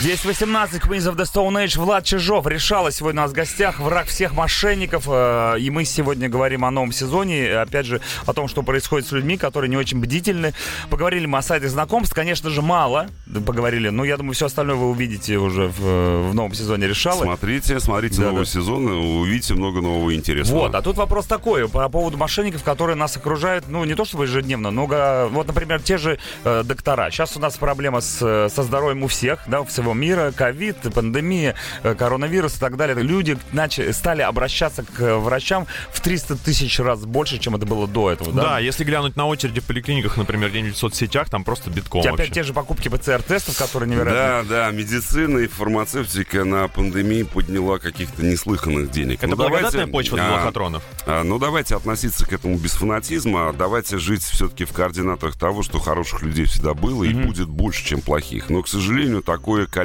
Здесь 0.00 0.24
18 0.24 0.80
Queens 0.82 1.12
of 1.12 1.16
the 1.16 1.24
Stone 1.26 1.62
Age. 1.62 1.78
Влад 1.78 2.04
Чижов 2.04 2.46
решала 2.46 2.90
сегодня 2.90 3.20
у 3.20 3.24
нас 3.24 3.32
в 3.32 3.34
гостях. 3.34 3.80
Враг 3.80 4.06
всех 4.06 4.32
мошенников. 4.32 5.04
э, 5.06 5.56
И 5.60 5.68
мы 5.68 5.84
сегодня 5.84 6.30
говорим 6.30 6.64
о 6.64 6.70
новом 6.70 6.90
сезоне. 6.90 7.44
и, 7.46 7.50
Опять 7.50 7.84
же, 7.84 8.00
о 8.24 8.32
том, 8.32 8.48
что 8.48 8.62
происходит 8.62 9.06
с 9.06 9.12
людьми, 9.12 9.36
которые 9.36 9.68
не 9.68 9.76
очень 9.76 10.00
бдительны. 10.00 10.54
Поговорили 10.88 11.26
мы 11.26 11.36
о 11.36 11.42
сайтах 11.42 11.68
знакомств. 11.68 12.14
Конечно 12.14 12.48
же, 12.48 12.62
мало 12.62 13.08
поговорили. 13.44 13.90
Но 13.90 14.04
я 14.04 14.16
думаю, 14.16 14.32
все 14.32 14.46
остальное 14.46 14.76
вы 14.76 14.88
увидите 14.88 15.36
уже 15.36 15.66
в, 15.66 16.30
в 16.30 16.34
новом 16.34 16.54
сезоне 16.54 16.86
решала. 16.88 17.22
Смотрите, 17.24 17.78
смотрите 17.78 18.22
Да, 18.22 18.28
новый 18.28 18.44
да. 18.46 18.50
сезон, 18.50 18.86
увидите 18.86 19.52
много 19.52 19.82
нового 19.82 20.14
интересного. 20.14 20.60
Вот, 20.62 20.74
а 20.76 20.80
тут 20.80 20.96
вопрос 20.96 21.26
такой, 21.26 21.68
по 21.68 21.86
поводу 21.90 22.16
мошенников, 22.16 22.62
которые 22.64 22.96
нас 22.96 23.18
окружают, 23.18 23.66
ну, 23.68 23.84
не 23.84 23.94
то 23.94 24.06
чтобы 24.06 24.24
ежедневно, 24.24 24.70
но, 24.70 24.86
вот, 25.30 25.46
например, 25.46 25.82
те 25.82 25.98
же 25.98 26.18
э, 26.44 26.62
доктора. 26.64 27.10
Сейчас 27.10 27.36
у 27.36 27.40
нас 27.40 27.58
проблема 27.58 28.00
с, 28.00 28.18
э, 28.22 28.48
со 28.48 28.62
здоровьем 28.62 29.02
у 29.02 29.06
всех, 29.08 29.40
да, 29.46 29.62
всего 29.64 29.89
мира, 29.94 30.32
ковид, 30.36 30.76
пандемия, 30.94 31.54
э, 31.82 31.94
коронавирус 31.94 32.56
и 32.56 32.60
так 32.60 32.76
далее. 32.76 32.96
Люди 33.02 33.38
начали, 33.52 33.90
стали 33.92 34.22
обращаться 34.22 34.82
к 34.84 35.00
э, 35.00 35.14
врачам 35.16 35.66
в 35.92 36.00
300 36.00 36.36
тысяч 36.36 36.78
раз 36.80 37.04
больше, 37.04 37.38
чем 37.38 37.56
это 37.56 37.66
было 37.66 37.86
до 37.86 38.10
этого, 38.10 38.32
да? 38.32 38.42
Да, 38.42 38.58
если 38.58 38.84
глянуть 38.84 39.16
на 39.16 39.26
очереди 39.26 39.60
в 39.60 39.64
поликлиниках, 39.64 40.16
например, 40.16 40.50
где-нибудь 40.50 40.74
в 40.76 40.78
соцсетях, 40.78 41.30
там 41.30 41.44
просто 41.44 41.70
битком 41.70 42.00
Опять 42.00 42.12
вообще. 42.18 42.32
те 42.32 42.42
же 42.42 42.52
покупки 42.52 42.88
ПЦР-тестов, 42.88 43.56
которые 43.58 43.88
невероятно... 43.90 44.48
Да, 44.48 44.66
да, 44.66 44.70
медицина 44.70 45.38
и 45.38 45.46
фармацевтика 45.46 46.44
на 46.44 46.68
пандемии 46.68 47.22
подняла 47.22 47.78
каких-то 47.78 48.22
неслыханных 48.24 48.90
денег. 48.90 49.18
Это 49.18 49.28
Ну, 49.28 49.36
благодатная 49.36 49.70
давайте, 49.86 49.92
почва 49.92 50.18
для 50.18 50.28
а, 50.28 50.32
лохотронов. 50.36 50.82
а, 51.06 51.22
Ну, 51.24 51.38
давайте 51.38 51.76
относиться 51.76 52.26
к 52.26 52.32
этому 52.32 52.58
без 52.58 52.72
фанатизма. 52.72 53.48
а 53.48 53.52
Давайте 53.52 53.98
жить 53.98 54.22
все-таки 54.22 54.64
в 54.64 54.72
координатах 54.72 55.36
того, 55.38 55.62
что 55.62 55.78
хороших 55.78 56.22
людей 56.22 56.44
всегда 56.44 56.74
было 56.74 57.04
и 57.04 57.12
будет 57.14 57.48
больше, 57.48 57.84
чем 57.84 58.00
плохих. 58.00 58.50
Но, 58.50 58.62
к 58.62 58.68
сожалению, 58.68 59.22
такое 59.22 59.66
количество 59.66 59.79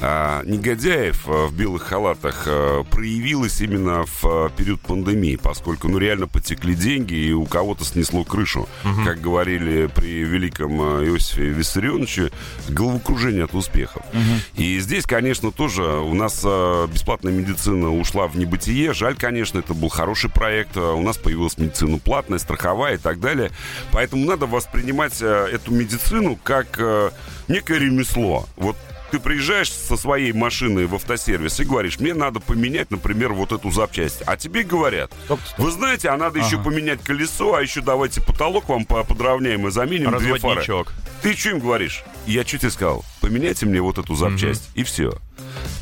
а, 0.00 0.42
негодяев 0.44 1.24
а, 1.26 1.46
в 1.46 1.54
белых 1.54 1.82
халатах 1.84 2.44
а, 2.46 2.84
проявилось 2.84 3.60
именно 3.60 4.04
в 4.06 4.24
а, 4.24 4.48
период 4.50 4.80
пандемии, 4.80 5.36
поскольку, 5.36 5.88
ну, 5.88 5.98
реально 5.98 6.26
потекли 6.26 6.74
деньги, 6.74 7.14
и 7.14 7.32
у 7.32 7.44
кого-то 7.44 7.84
снесло 7.84 8.24
крышу. 8.24 8.68
Как 9.04 9.20
говорили 9.20 9.86
при 9.86 10.24
великом 10.24 10.80
а, 10.80 11.04
Иосифе 11.04 11.48
Виссарионовиче, 11.48 12.30
головокружение 12.68 13.44
от 13.44 13.54
успехов. 13.54 14.02
И 14.54 14.78
здесь, 14.80 15.06
конечно, 15.06 15.50
тоже 15.52 15.82
у 15.82 16.14
нас 16.14 16.42
а, 16.44 16.86
бесплатная 16.86 17.32
медицина 17.32 17.90
ушла 17.94 18.26
в 18.26 18.36
небытие. 18.36 18.92
Жаль, 18.92 19.16
конечно, 19.16 19.58
это 19.58 19.74
был 19.74 19.88
хороший 19.88 20.30
проект. 20.30 20.76
А, 20.76 20.94
У 20.94 21.02
нас 21.02 21.16
появилась 21.16 21.58
медицина 21.58 21.98
платная, 21.98 22.38
страховая 22.38 22.94
и 22.94 22.98
так 22.98 23.20
далее. 23.20 23.50
Поэтому 23.92 24.24
надо 24.24 24.46
воспринимать 24.46 25.18
а, 25.22 25.46
эту 25.48 25.72
медицину 25.72 26.38
как 26.42 26.78
а, 26.78 27.10
некое 27.48 27.78
ремесло. 27.78 28.46
Вот 28.56 28.75
ты 29.16 29.20
приезжаешь 29.20 29.72
со 29.72 29.96
своей 29.96 30.32
машиной 30.32 30.86
в 30.86 30.94
автосервис 30.94 31.58
и 31.60 31.64
говоришь, 31.64 31.98
мне 31.98 32.12
надо 32.12 32.38
поменять, 32.40 32.90
например, 32.90 33.32
вот 33.32 33.50
эту 33.52 33.70
запчасть. 33.70 34.22
А 34.26 34.36
тебе 34.36 34.62
говорят, 34.62 35.10
Стоп, 35.24 35.40
стоп. 35.46 35.58
вы 35.64 35.70
знаете, 35.70 36.08
а 36.10 36.16
надо 36.18 36.38
еще 36.38 36.58
поменять 36.62 37.02
колесо, 37.02 37.54
а 37.54 37.62
еще 37.62 37.80
давайте 37.80 38.20
потолок 38.20 38.68
вам 38.68 38.84
по- 38.84 39.04
подровняем 39.04 39.66
и 39.66 39.70
заменим 39.70 40.16
две 40.18 40.38
фары. 40.38 40.64
Ты 41.22 41.34
что 41.34 41.50
им 41.50 41.60
говоришь? 41.60 42.04
Я 42.26 42.44
что 42.44 42.58
тебе 42.58 42.70
сказал? 42.70 43.04
Поменяйте 43.22 43.64
мне 43.66 43.80
вот 43.80 43.96
эту 43.98 44.14
запчасть, 44.14 44.68
и 44.74 44.84
все. 44.84 45.16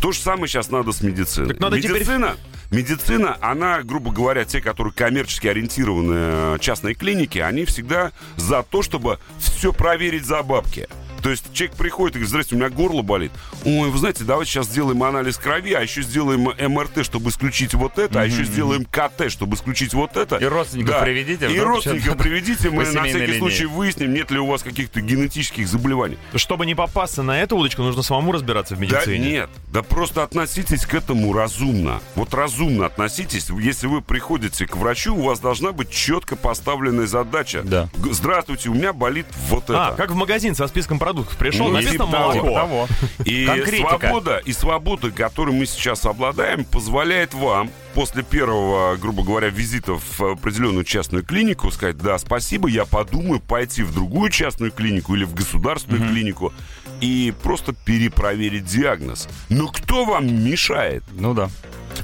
То 0.00 0.12
же 0.12 0.18
самое 0.20 0.46
сейчас 0.46 0.70
надо 0.70 0.92
с 0.92 1.00
медициной. 1.00 1.48
Так 1.48 1.60
надо 1.60 1.80
теперь- 1.80 1.96
медицина, 2.00 2.36
медицина, 2.70 3.36
она, 3.40 3.82
грубо 3.82 4.12
говоря, 4.12 4.44
те, 4.44 4.60
которые 4.60 4.92
коммерчески 4.92 5.46
ориентированные 5.48 6.54
э, 6.54 6.58
частные 6.60 6.94
клиники, 6.94 7.38
они 7.38 7.64
всегда 7.64 8.12
за 8.36 8.62
то, 8.62 8.82
чтобы 8.82 9.18
все 9.40 9.72
проверить 9.72 10.24
за 10.24 10.42
бабки. 10.42 10.88
То 11.24 11.30
есть 11.30 11.54
человек 11.54 11.74
приходит 11.78 12.16
и 12.16 12.18
говорит, 12.18 12.28
здрасте, 12.28 12.54
у 12.54 12.58
меня 12.58 12.68
горло 12.68 13.00
болит. 13.00 13.32
Ой, 13.64 13.88
вы 13.88 13.96
знаете, 13.98 14.24
давайте 14.24 14.52
сейчас 14.52 14.66
сделаем 14.66 15.02
анализ 15.02 15.38
крови, 15.38 15.72
а 15.72 15.80
еще 15.80 16.02
сделаем 16.02 16.42
МРТ, 16.42 17.02
чтобы 17.02 17.30
исключить 17.30 17.72
вот 17.72 17.98
это, 17.98 18.20
а 18.20 18.26
еще 18.26 18.44
сделаем 18.44 18.84
КТ, 18.84 19.30
чтобы 19.30 19.56
исключить 19.56 19.94
вот 19.94 20.18
это. 20.18 20.36
И 20.36 20.44
родственников 20.44 21.00
приведите, 21.00 21.46
И 21.46 21.54
вдруг 21.56 21.76
родственников 21.76 22.18
приведите, 22.18 22.68
мы 22.68 22.84
на 22.84 23.04
всякий 23.04 23.24
линии. 23.24 23.38
случай 23.38 23.64
выясним, 23.64 24.12
нет 24.12 24.30
ли 24.30 24.38
у 24.38 24.44
вас 24.44 24.62
каких-то 24.62 25.00
генетических 25.00 25.66
заболеваний. 25.66 26.18
Чтобы 26.34 26.66
не 26.66 26.74
попасться 26.74 27.22
на 27.22 27.40
эту 27.40 27.56
удочку, 27.56 27.80
нужно 27.80 28.02
самому 28.02 28.32
разбираться 28.32 28.74
в 28.76 28.78
Да 28.80 28.84
медицине. 28.84 29.30
нет, 29.30 29.50
да 29.72 29.82
просто 29.82 30.24
относитесь 30.24 30.84
к 30.84 30.92
этому 30.92 31.32
разумно. 31.32 32.02
Вот 32.16 32.34
разумно 32.34 32.84
относитесь. 32.84 33.48
Если 33.48 33.86
вы 33.86 34.02
приходите 34.02 34.66
к 34.66 34.76
врачу, 34.76 35.16
у 35.16 35.22
вас 35.22 35.40
должна 35.40 35.72
быть 35.72 35.88
четко 35.90 36.36
поставленная 36.36 37.06
задача. 37.06 37.62
Да. 37.64 37.88
Здравствуйте, 38.10 38.68
у 38.68 38.74
меня 38.74 38.92
болит 38.92 39.24
вот 39.48 39.64
это. 39.64 39.86
А, 39.88 39.92
как 39.94 40.10
в 40.10 40.14
магазин 40.16 40.54
со 40.54 40.66
списком 40.66 40.98
продуктов 40.98 41.13
продукт 41.14 41.36
пришел, 41.38 41.68
Ну, 41.68 41.74
написано 41.74 42.06
молоко. 42.06 42.50
Того. 42.54 42.88
И 43.24 43.46
Конкретика. 43.46 43.98
свобода, 43.98 44.38
и 44.44 44.52
свобода, 44.52 45.10
которую 45.10 45.56
мы 45.56 45.66
сейчас 45.66 46.04
обладаем, 46.04 46.64
позволяет 46.64 47.34
вам 47.34 47.70
после 47.94 48.22
первого, 48.22 48.96
грубо 48.96 49.22
говоря, 49.22 49.48
визита 49.48 49.94
в 49.94 50.20
определенную 50.20 50.84
частную 50.84 51.24
клинику 51.24 51.70
сказать, 51.70 51.96
да, 51.98 52.18
спасибо, 52.18 52.68
я 52.68 52.84
подумаю 52.84 53.40
пойти 53.40 53.82
в 53.82 53.92
другую 53.94 54.30
частную 54.30 54.72
клинику 54.72 55.14
или 55.14 55.24
в 55.24 55.34
государственную 55.34 56.08
клинику 56.10 56.52
и 57.00 57.32
просто 57.42 57.72
перепроверить 57.72 58.64
диагноз. 58.64 59.28
Но 59.48 59.68
кто 59.68 60.04
вам 60.04 60.26
мешает? 60.44 61.04
Ну 61.12 61.34
да. 61.34 61.48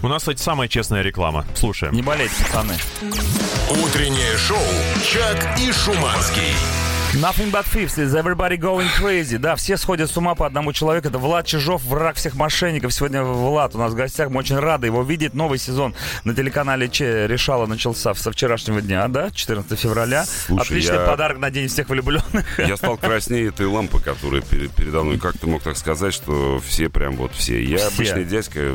У 0.03 0.09
нас, 0.09 0.23
кстати, 0.23 0.41
самая 0.41 0.69
честная 0.69 1.03
реклама. 1.03 1.45
Слушаем. 1.55 1.95
Не 1.95 2.03
болейте, 2.03 2.33
пацаны. 2.45 2.75
Утреннее 3.71 4.37
шоу 4.39 4.59
«Чак 5.05 5.59
и 5.59 5.73
Шуманский». 5.73 6.55
Nothing 7.15 7.51
but 7.51 7.65
thieves. 7.65 7.99
Is 7.99 8.15
everybody 8.15 8.57
going 8.57 8.87
crazy? 8.97 9.37
Да, 9.37 9.57
все 9.57 9.77
сходят 9.77 10.09
с 10.09 10.17
ума 10.17 10.37
по 10.37 10.47
одному 10.47 10.73
человеку. 10.73 11.09
Это 11.09 11.19
Влад 11.19 11.45
Чижов, 11.45 11.83
враг 11.85 12.15
всех 12.15 12.37
мошенников. 12.37 12.93
Сегодня 12.95 13.25
Влад 13.25 13.75
у 13.75 13.79
нас 13.79 13.93
в 13.93 13.97
гостях. 13.97 14.31
Мы 14.31 14.39
очень 14.39 14.57
рады 14.57 14.87
его 14.87 15.03
видеть. 15.03 15.35
Новый 15.35 15.59
сезон 15.59 15.93
на 16.23 16.35
телеканале 16.37 16.89
Че 16.89 17.27
решала 17.27 17.67
начался 17.67 18.15
со 18.15 18.31
вчерашнего 18.31 18.81
дня, 18.81 19.09
да, 19.09 19.31
14 19.33 19.77
февраля. 19.79 20.25
Слушай, 20.25 20.63
Отличный 20.63 20.95
я- 20.99 21.07
подарок 21.07 21.39
на 21.39 21.51
День 21.51 21.67
всех 21.67 21.89
влюбленных. 21.89 22.59
Я 22.59 22.77
стал 22.77 22.97
краснее 22.97 23.49
этой 23.49 23.67
лампы, 23.67 23.99
которая 24.01 24.41
пере- 24.43 24.69
передо 24.69 25.03
мной. 25.03 25.19
Как 25.19 25.37
ты 25.37 25.49
мог 25.49 25.63
так 25.65 25.77
сказать, 25.77 26.15
что 26.15 26.61
все 26.65 26.89
прям 26.89 27.17
вот 27.17 27.33
все? 27.35 27.61
Я 27.61 27.79
Все. 27.79 27.89
обычный 27.89 28.25
дядька. 28.25 28.61
э, 28.61 28.75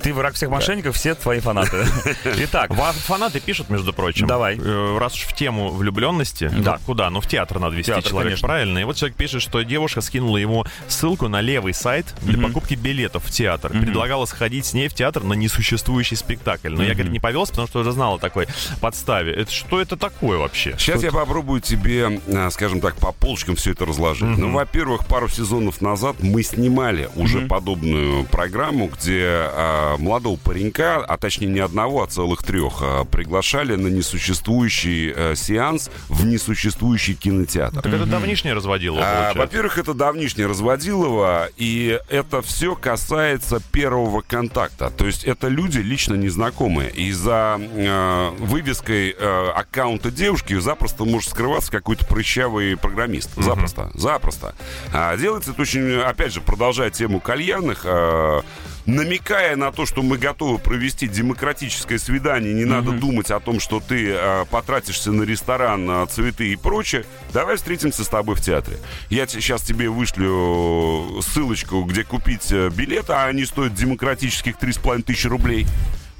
Ты 0.00 0.14
враг 0.14 0.34
всех 0.34 0.50
мошенников, 0.50 0.94
все 0.94 1.16
твои 1.16 1.40
фанаты. 1.40 1.84
Итак, 2.24 2.70
Фанаты 3.06 3.40
пишут, 3.40 3.70
между 3.70 3.92
прочим. 3.92 4.28
Давай. 4.28 4.56
Э, 4.56 4.98
Раз 5.00 5.14
уж 5.14 5.22
в 5.22 5.34
тему 5.34 5.70
влюбленности, 5.72 6.48
Да. 6.48 6.72
да. 6.74 6.78
куда? 6.86 7.10
Ну, 7.10 7.20
в 7.20 7.26
театр 7.26 7.58
надо 7.58 7.71
вести 7.72 7.92
Театр, 7.92 8.10
человек, 8.10 8.30
конечно. 8.30 8.48
правильно? 8.48 8.78
И 8.78 8.84
вот 8.84 8.96
человек 8.96 9.16
пишет, 9.16 9.42
что 9.42 9.62
девушка 9.62 10.00
скинула 10.00 10.36
ему 10.36 10.64
ссылку 10.88 11.28
на 11.28 11.40
левый 11.40 11.74
сайт 11.74 12.14
для 12.22 12.38
покупки 12.42 12.74
билетов 12.74 13.24
в 13.24 13.30
театр. 13.30 13.70
Предлагала 13.70 14.26
сходить 14.26 14.66
с 14.66 14.74
ней 14.74 14.88
в 14.88 14.94
театр 14.94 15.22
на 15.22 15.34
несуществующий 15.34 16.16
спектакль. 16.16 16.70
Но 16.70 16.82
я, 16.82 16.94
говорит, 16.94 17.12
не 17.12 17.20
повелся, 17.20 17.52
потому 17.52 17.68
что 17.68 17.80
уже 17.80 17.92
знала 17.92 18.18
такой 18.18 18.46
подставе. 18.80 19.32
Это 19.32 19.50
что 19.50 19.80
это 19.80 19.96
такое 19.96 20.38
вообще? 20.38 20.74
Сейчас 20.78 21.02
я 21.02 21.10
попробую 21.10 21.60
тебе, 21.60 22.20
а, 22.28 22.50
скажем 22.50 22.80
так, 22.80 22.96
по 22.96 23.12
полочкам 23.12 23.56
все 23.56 23.72
это 23.72 23.84
разложить. 23.84 24.22
Ну, 24.22 24.52
во-первых, 24.52 25.06
пару 25.06 25.28
сезонов 25.28 25.80
назад 25.80 26.16
мы 26.20 26.42
снимали 26.42 27.08
уже 27.14 27.42
подобную 27.42 28.24
программу, 28.24 28.86
где 28.88 29.24
а, 29.26 29.96
молодого 29.98 30.36
паренька, 30.36 31.04
а 31.04 31.16
точнее 31.16 31.48
не 31.48 31.60
одного, 31.60 32.02
а 32.02 32.06
целых 32.06 32.42
трех, 32.42 32.78
а, 32.80 33.04
приглашали 33.04 33.76
на 33.76 33.88
несуществующий 33.88 35.12
а, 35.14 35.34
сеанс 35.34 35.90
в 36.08 36.26
несуществующий 36.26 37.14
кинотеатр. 37.14 37.61
Так 37.70 37.86
это 37.86 38.06
давнишнее 38.06 38.54
разводило, 38.54 39.00
А. 39.02 39.32
Во-первых, 39.34 39.78
это 39.78 39.94
давнишнее 39.94 40.46
разводилово, 40.46 41.48
и 41.56 41.98
это 42.08 42.42
все 42.42 42.74
касается 42.74 43.60
первого 43.72 44.20
контакта. 44.20 44.90
То 44.90 45.06
есть 45.06 45.24
это 45.24 45.48
люди 45.48 45.78
лично 45.78 46.14
незнакомые. 46.14 46.90
И 46.90 47.12
за 47.12 47.60
э, 47.60 48.30
вывеской 48.38 49.14
э, 49.18 49.48
аккаунта 49.54 50.10
девушки 50.10 50.58
запросто 50.58 51.04
может 51.04 51.30
скрываться 51.30 51.70
какой-то 51.70 52.06
прыщавый 52.06 52.76
программист. 52.76 53.30
Запросто, 53.36 53.90
запросто. 53.94 54.54
А, 54.92 55.16
делается 55.16 55.52
это 55.52 55.62
очень, 55.62 56.00
опять 56.00 56.32
же, 56.32 56.40
продолжая 56.40 56.90
тему 56.90 57.20
кальянных, 57.20 57.82
э, 57.84 58.42
намекая 58.86 59.56
на 59.56 59.72
то, 59.72 59.86
что 59.86 60.02
мы 60.02 60.18
готовы 60.18 60.58
провести 60.58 61.08
демократическое 61.08 61.98
свидание, 61.98 62.52
не 62.54 62.64
надо 62.64 62.92
думать 62.92 63.30
о 63.30 63.40
том, 63.40 63.60
что 63.60 63.80
ты 63.80 64.10
э, 64.10 64.44
потратишься 64.50 65.12
на 65.12 65.22
ресторан, 65.22 65.86
на 65.86 66.06
цветы 66.06 66.52
и 66.52 66.56
прочее, 66.56 67.04
давай 67.32 67.56
встретимся 67.56 68.04
с 68.04 68.08
тобой 68.08 68.36
в 68.36 68.40
театре. 68.40 68.78
Я 69.08 69.26
сейчас 69.26 69.62
тебе 69.62 69.88
вышлю 69.88 71.20
ссылочку, 71.22 71.82
где 71.84 72.04
купить 72.04 72.50
э, 72.50 72.70
билеты, 72.70 73.12
а 73.12 73.26
они 73.26 73.44
стоят 73.44 73.74
демократических 73.74 74.56
3,5 74.56 75.02
тысячи 75.02 75.26
рублей. 75.26 75.66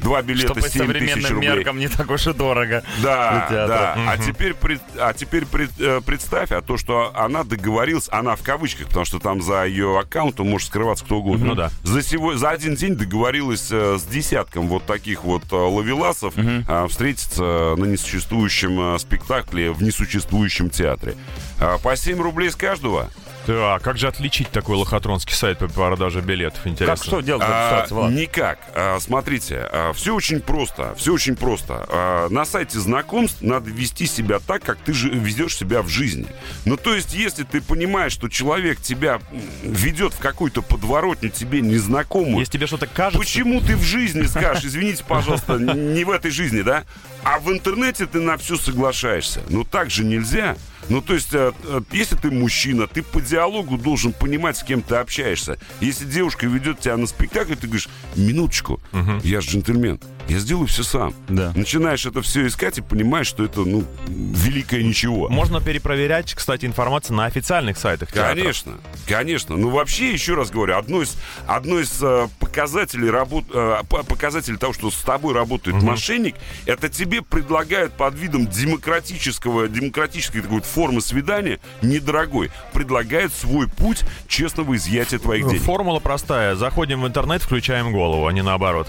Два 0.03 0.23
билета 0.23 0.53
что 0.53 0.55
по 0.61 0.69
7 0.69 0.93
тысяч 0.93 1.31
рублей. 1.31 1.51
меркам 1.51 1.79
не 1.79 1.89
так 1.89 2.11
уж 2.11 2.27
и 2.27 2.33
дорого. 2.33 2.83
Да, 3.03 3.47
да. 3.51 3.97
А 4.09 4.19
теперь, 4.19 4.55
пред- 4.55 4.83
а 4.99 5.13
теперь 5.13 5.47
пред- 5.47 5.79
э, 5.81 6.01
представь, 6.05 6.51
а 6.53 6.61
то, 6.61 6.77
что 6.77 7.13
она 7.15 7.45
договорилась, 7.45 8.09
она 8.11 8.37
в 8.37 8.43
кавычках, 8.43 8.89
потому 8.89 9.05
что 9.05 9.19
там 9.19 9.41
за 9.43 9.65
ее 9.65 9.99
аккаунтом 9.99 10.49
может 10.49 10.69
скрываться 10.69 11.05
кто 11.05 11.19
угодно. 11.19 11.47
Ну 11.47 11.55
да. 11.55 11.71
За, 11.83 12.03
сего, 12.03 12.35
за 12.35 12.51
один 12.51 12.75
день 12.75 12.97
договорилась 12.97 13.69
э, 13.71 13.97
с 13.99 14.05
десятком 14.05 14.69
вот 14.69 14.85
таких 14.87 15.25
вот 15.25 15.45
э, 15.53 15.55
ловеласов 15.57 16.35
э, 16.37 16.87
встретиться 16.89 17.43
на 17.77 17.85
несуществующем 17.85 18.95
э, 18.95 18.99
спектакле 18.99 19.71
в 19.73 19.83
несуществующем 19.83 20.71
театре. 20.71 21.15
А, 21.61 21.79
по 21.79 21.95
7 21.97 22.21
рублей 22.21 22.51
с 22.51 22.57
каждого. 22.57 23.09
Да, 23.47 23.79
как 23.81 23.99
же 23.99 24.07
отличить 24.09 24.49
такой 24.51 24.77
лохотронский 24.77 25.35
сайт 25.35 25.59
по 25.59 25.69
продаже 25.69 26.21
билетов? 26.21 26.61
Интересно. 26.67 26.97
Как 26.97 27.05
что 27.05 27.21
делать 27.21 27.43
А, 27.45 27.87
Влад? 27.91 28.13
никак. 28.13 28.59
А, 28.75 28.99
смотрите, 29.01 29.69
все 29.95 30.15
очень 30.15 30.41
просто. 30.41 30.95
Все 30.97 31.13
очень 31.13 31.37
просто. 31.37 31.85
А, 31.89 32.29
на 32.29 32.45
сайте 32.45 32.79
знакомств 32.79 33.43
надо 33.43 33.71
вести 33.71 34.07
себя 34.07 34.39
так, 34.39 34.63
как 34.63 34.79
ты 34.79 34.93
же 34.93 35.09
ведешь 35.11 35.57
себя 35.57 35.83
в 35.83 35.89
жизни. 35.89 36.27
Ну, 36.65 36.77
то 36.77 36.95
есть, 36.95 37.15
если 37.15 37.43
ты 37.43 37.61
понимаешь, 37.61 38.13
что 38.13 38.29
человек 38.29 38.81
тебя 38.81 39.21
ведет 39.63 40.15
в 40.15 40.19
какую-то 40.19 40.63
подворотню 40.63 41.31
тебе 41.31 41.61
незнакомую, 41.61 42.39
Если 42.39 42.53
тебе 42.53 42.67
что-то 42.67 42.87
кажется... 42.87 43.19
Почему 43.19 43.61
ты 43.61 43.77
в 43.77 43.83
жизни 43.83 44.23
скажешь, 44.23 44.65
извините, 44.65 45.05
пожалуйста, 45.07 45.59
не 45.59 46.05
в 46.05 46.11
этой 46.11 46.31
жизни, 46.31 46.63
да? 46.63 46.85
А 47.25 47.39
в 47.39 47.51
интернете 47.51 48.07
ты 48.07 48.21
на 48.21 48.37
все 48.37 48.57
соглашаешься. 48.57 49.41
Ну 49.49 49.65
так 49.65 49.91
же 49.91 50.05
нельзя. 50.05 50.57
Ну, 50.89 51.01
то 51.01 51.15
есть, 51.15 51.33
э, 51.33 51.53
э, 51.65 51.81
если 51.93 52.17
ты 52.17 52.31
мужчина, 52.31 52.87
ты 52.87 53.03
по 53.03 53.21
диалогу 53.21 53.79
должен 53.79 54.12
понимать, 54.12 54.57
с 54.57 54.62
кем 54.62 54.83
ты 54.83 54.97
общаешься. 54.97 55.59
Если 55.81 56.05
девушка 56.05 56.47
ведет 56.47 56.81
тебя 56.81 56.97
на 56.97 57.07
спектакль, 57.07 57.55
ты 57.55 57.67
говоришь, 57.67 57.89
минуточку, 58.17 58.81
я 59.23 59.41
же 59.41 59.51
джентльмен, 59.51 60.01
я 60.29 60.38
сделаю 60.38 60.67
все 60.67 60.83
сам. 60.83 61.14
Да. 61.29 61.52
Начинаешь 61.55 62.07
это 62.07 62.23
все 62.23 62.47
искать 62.47 62.79
и 62.79 62.81
понимаешь, 62.81 63.26
что 63.26 63.45
это, 63.45 63.61
ну, 63.61 63.85
великое 64.07 64.83
ничего. 64.83 65.29
Можно 65.29 65.61
перепроверять, 65.61 66.35
кстати, 66.35 66.64
информацию 66.67 67.17
на 67.17 67.26
официальных 67.26 67.76
сайтах 67.76 68.12
театров. 68.12 68.37
Конечно, 68.38 68.73
конечно. 69.07 69.57
Ну, 69.57 69.71
вообще, 69.71 70.12
еще 70.12 70.35
раз 70.35 70.50
говорю, 70.50 70.76
одно 70.76 71.02
из, 71.02 71.17
одно 71.47 71.79
из 71.81 72.02
э, 72.02 72.29
показателей, 72.41 73.11
работ, 73.11 73.45
э, 73.52 73.83
п- 73.88 74.02
показателей 74.05 74.57
того, 74.57 74.73
что 74.73 74.91
с 74.91 74.97
тобой 75.02 75.35
работает 75.35 75.83
мошенник, 75.83 76.37
это 76.67 76.88
тебе 76.88 77.23
предлагают 77.23 77.93
под 77.95 78.14
видом 78.19 78.47
демократического, 78.47 79.69
демократической 79.69 80.41
такой 80.41 80.62
формы 80.62 81.00
свидания, 81.00 81.59
недорогой, 81.83 82.50
предлагают 82.73 83.33
свой 83.35 83.69
путь 83.69 84.02
честного 84.29 84.76
изъятия 84.76 85.19
твоих 85.19 85.49
денег. 85.49 85.62
Формула 85.62 85.99
простая. 86.00 86.55
Заходим 86.55 87.02
в 87.02 87.07
интернет, 87.07 87.43
включаем 87.43 87.93
голову, 87.93 88.26
а 88.26 88.33
не 88.33 88.43
наоборот. 88.43 88.88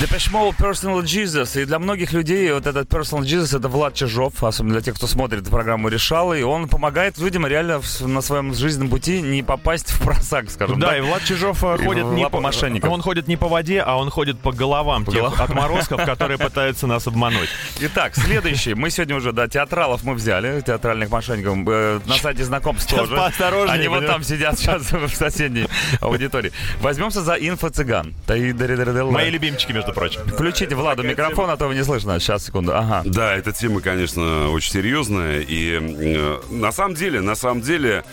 Depeche 0.00 0.30
Mode 0.32 0.56
Personal 0.56 1.02
Jesus. 1.02 1.60
И 1.60 1.64
для 1.66 1.78
многих 1.78 2.12
людей 2.12 2.50
вот 2.52 2.66
этот 2.66 2.88
Personal 2.88 3.20
Jesus 3.22 3.56
это 3.56 3.68
Влад 3.68 3.94
Чижов, 3.94 4.42
особенно 4.42 4.72
для 4.74 4.80
тех, 4.82 4.94
кто 4.96 5.06
смотрит 5.06 5.48
программу 5.48 5.88
«Решал». 5.88 6.32
И 6.32 6.42
он 6.42 6.66
помогает 6.68 7.18
людям 7.18 7.46
реально 7.46 7.80
в- 7.80 8.00
на 8.08 8.22
своем 8.22 8.54
жизненном 8.54 8.88
пути 8.88 9.20
не 9.20 9.42
попасть 9.42 9.90
в 9.92 10.00
просак, 10.02 10.50
скажем 10.50 10.80
Да, 10.80 10.88
так. 10.88 10.98
и 10.98 11.00
Влад 11.02 11.22
Чижов 11.24 11.62
э, 11.62 11.76
ходит 11.84 12.06
не 12.06 12.26
по, 12.28 12.40
мошенников. 12.40 12.90
он 12.90 13.02
ходит 13.02 13.28
не 13.28 13.36
по 13.36 13.48
воде, 13.48 13.80
а 13.80 13.96
он 13.96 14.08
ходит 14.10 14.38
по 14.40 14.50
головам 14.50 15.04
тех 15.04 15.14
головам. 15.14 15.40
отморозков, 15.40 16.04
которые 16.04 16.38
пытаются 16.48 16.86
нас 16.86 17.06
обмануть. 17.06 17.50
Итак, 17.80 18.14
следующий. 18.16 18.74
Мы 18.74 18.88
сегодня 18.90 19.14
уже, 19.16 19.32
да, 19.32 19.46
театралов 19.46 20.04
мы 20.04 20.14
взяли, 20.14 20.62
театральных 20.62 21.10
мошенников. 21.10 21.58
Э, 21.68 22.00
На 22.06 22.14
сайте 22.14 22.44
знакомств 22.44 22.90
тоже. 22.92 23.14
поосторожнее, 23.14 23.74
Они 23.78 23.88
вот 23.88 24.06
там 24.06 24.24
сидят 24.24 24.58
сейчас 24.58 24.82
в 24.90 25.14
соседней 25.14 25.66
аудитории. 26.00 26.50
Возьмемся 26.80 27.20
за 27.20 27.34
инфо-цыган. 27.34 28.14
Мои 28.26 29.30
любимчики, 29.30 29.72
между 29.82 29.92
прочим. 29.92 30.20
Включите 30.26 30.74
Владу 30.74 31.02
микрофон, 31.02 31.50
а 31.50 31.56
то 31.56 31.66
вы 31.66 31.74
не 31.74 31.84
слышно. 31.84 32.18
Сейчас, 32.20 32.44
секунду. 32.44 32.72
Ага. 32.74 33.02
Да, 33.04 33.34
эта 33.34 33.52
тема, 33.52 33.80
конечно, 33.80 34.50
очень 34.50 34.72
серьезная. 34.72 35.40
И 35.40 35.78
э, 35.80 36.40
на 36.50 36.72
самом 36.72 36.94
деле, 36.94 37.20
на 37.20 37.34
самом 37.34 37.62
деле, 37.62 38.04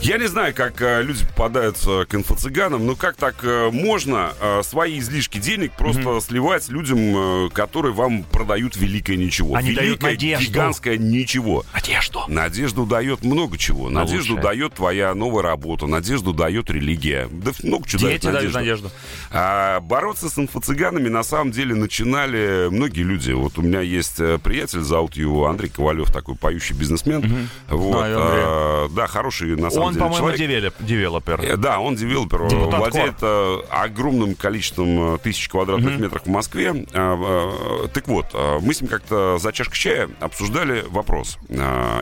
я 0.00 0.16
не 0.16 0.26
знаю, 0.28 0.54
как 0.54 0.80
э, 0.80 1.02
люди 1.02 1.26
попадаются 1.26 2.06
к 2.08 2.14
инфо-цыганам, 2.14 2.78
но 2.86 2.94
как 2.94 3.16
так 3.16 3.36
э, 3.42 3.70
можно 3.72 4.32
э, 4.40 4.62
свои 4.62 4.98
излишки 5.00 5.38
денег 5.38 5.72
просто 5.72 6.20
сливать 6.20 6.68
людям, 6.68 6.98
э, 7.46 7.50
которые 7.50 7.92
вам 7.92 8.22
продают 8.22 8.76
великое 8.76 9.16
ничего. 9.16 9.54
Они 9.56 9.72
дают 9.72 10.00
великое, 10.02 10.12
надежду. 10.12 10.44
гигантское 10.46 10.96
ничего. 10.98 11.64
Надежду. 11.72 12.20
Надежду 12.28 12.86
дает 12.86 13.22
много 13.24 13.58
чего. 13.58 13.90
Надежду 13.90 14.34
лучшее. 14.34 14.42
дает 14.42 14.74
твоя 14.74 15.14
новая 15.14 15.42
работа. 15.42 15.86
Надежду 15.86 16.32
дает 16.32 16.70
религия. 16.70 17.28
Да 17.30 17.50
много 17.62 17.86
чего 17.88 18.02
дает 18.02 18.20
Дети 18.22 18.32
дают 18.32 18.54
надежду. 18.54 18.90
а 19.30 19.80
бороться 19.80 20.30
с 20.30 20.38
инфо-цыганами 20.38 21.08
на 21.08 21.22
самом 21.24 21.50
деле 21.50 21.74
начинали 21.74 22.68
многие 22.70 23.02
люди. 23.02 23.32
Вот 23.32 23.58
у 23.58 23.62
меня 23.62 23.80
есть 23.80 24.20
э, 24.20 24.38
приятель, 24.38 24.80
зовут 24.80 25.16
его 25.16 25.48
Андрей 25.48 25.68
Ковалев, 25.70 26.12
такой 26.12 26.36
поющий 26.36 26.74
бизнесмен. 26.76 27.48
Вот, 27.68 27.98
Знаю 27.98 28.20
Андрея. 28.22 28.44
а, 28.46 28.88
да, 28.90 29.06
хороший, 29.08 29.56
на 29.56 29.70
самом 29.70 29.87
Он, 29.88 29.92
деле, 29.94 30.04
по-моему, 30.04 30.36
человек. 30.36 30.40
девелоп- 30.78 30.84
девелопер. 30.86 31.40
Э, 31.42 31.56
Да, 31.56 31.80
он 31.80 31.96
девелопер, 31.96 32.48
Депутат 32.48 32.78
владеет 32.80 33.14
э, 33.22 33.58
огромным 33.70 34.34
количеством 34.34 35.14
э, 35.14 35.18
тысяч 35.18 35.48
квадратных 35.48 35.98
метров 35.98 36.22
в 36.24 36.28
Москве. 36.28 36.86
Э, 36.92 37.88
Так 37.92 38.08
вот, 38.08 38.26
мы 38.62 38.72
с 38.74 38.80
ним 38.80 38.88
как-то 38.90 39.38
за 39.38 39.52
чашкой 39.52 39.76
чая 39.76 40.10
обсуждали 40.20 40.84
вопрос 40.88 41.38
э, 41.48 41.54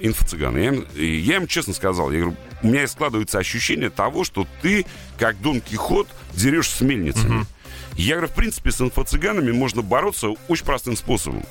инфо-цыгана. 0.02 0.58
Я, 0.58 0.68
им- 0.68 0.86
я 0.96 1.36
им 1.36 1.46
честно 1.46 1.72
сказал, 1.74 2.10
я 2.12 2.20
говорю, 2.20 2.36
у 2.62 2.66
меня 2.66 2.86
складывается 2.86 3.38
ощущение 3.38 3.90
того, 3.90 4.24
что 4.24 4.46
ты, 4.62 4.86
как 5.18 5.40
Дон 5.40 5.60
Кихот, 5.60 6.08
дерешь 6.34 6.68
с 6.70 6.80
мельницами. 6.80 7.44
Я 7.94 8.16
говорю, 8.16 8.30
в 8.30 8.34
принципе, 8.34 8.70
с 8.72 8.80
инфо-цыганами 8.80 9.52
можно 9.52 9.80
бороться 9.82 10.28
очень 10.48 10.64
простым 10.66 10.96
способом. 10.96 11.42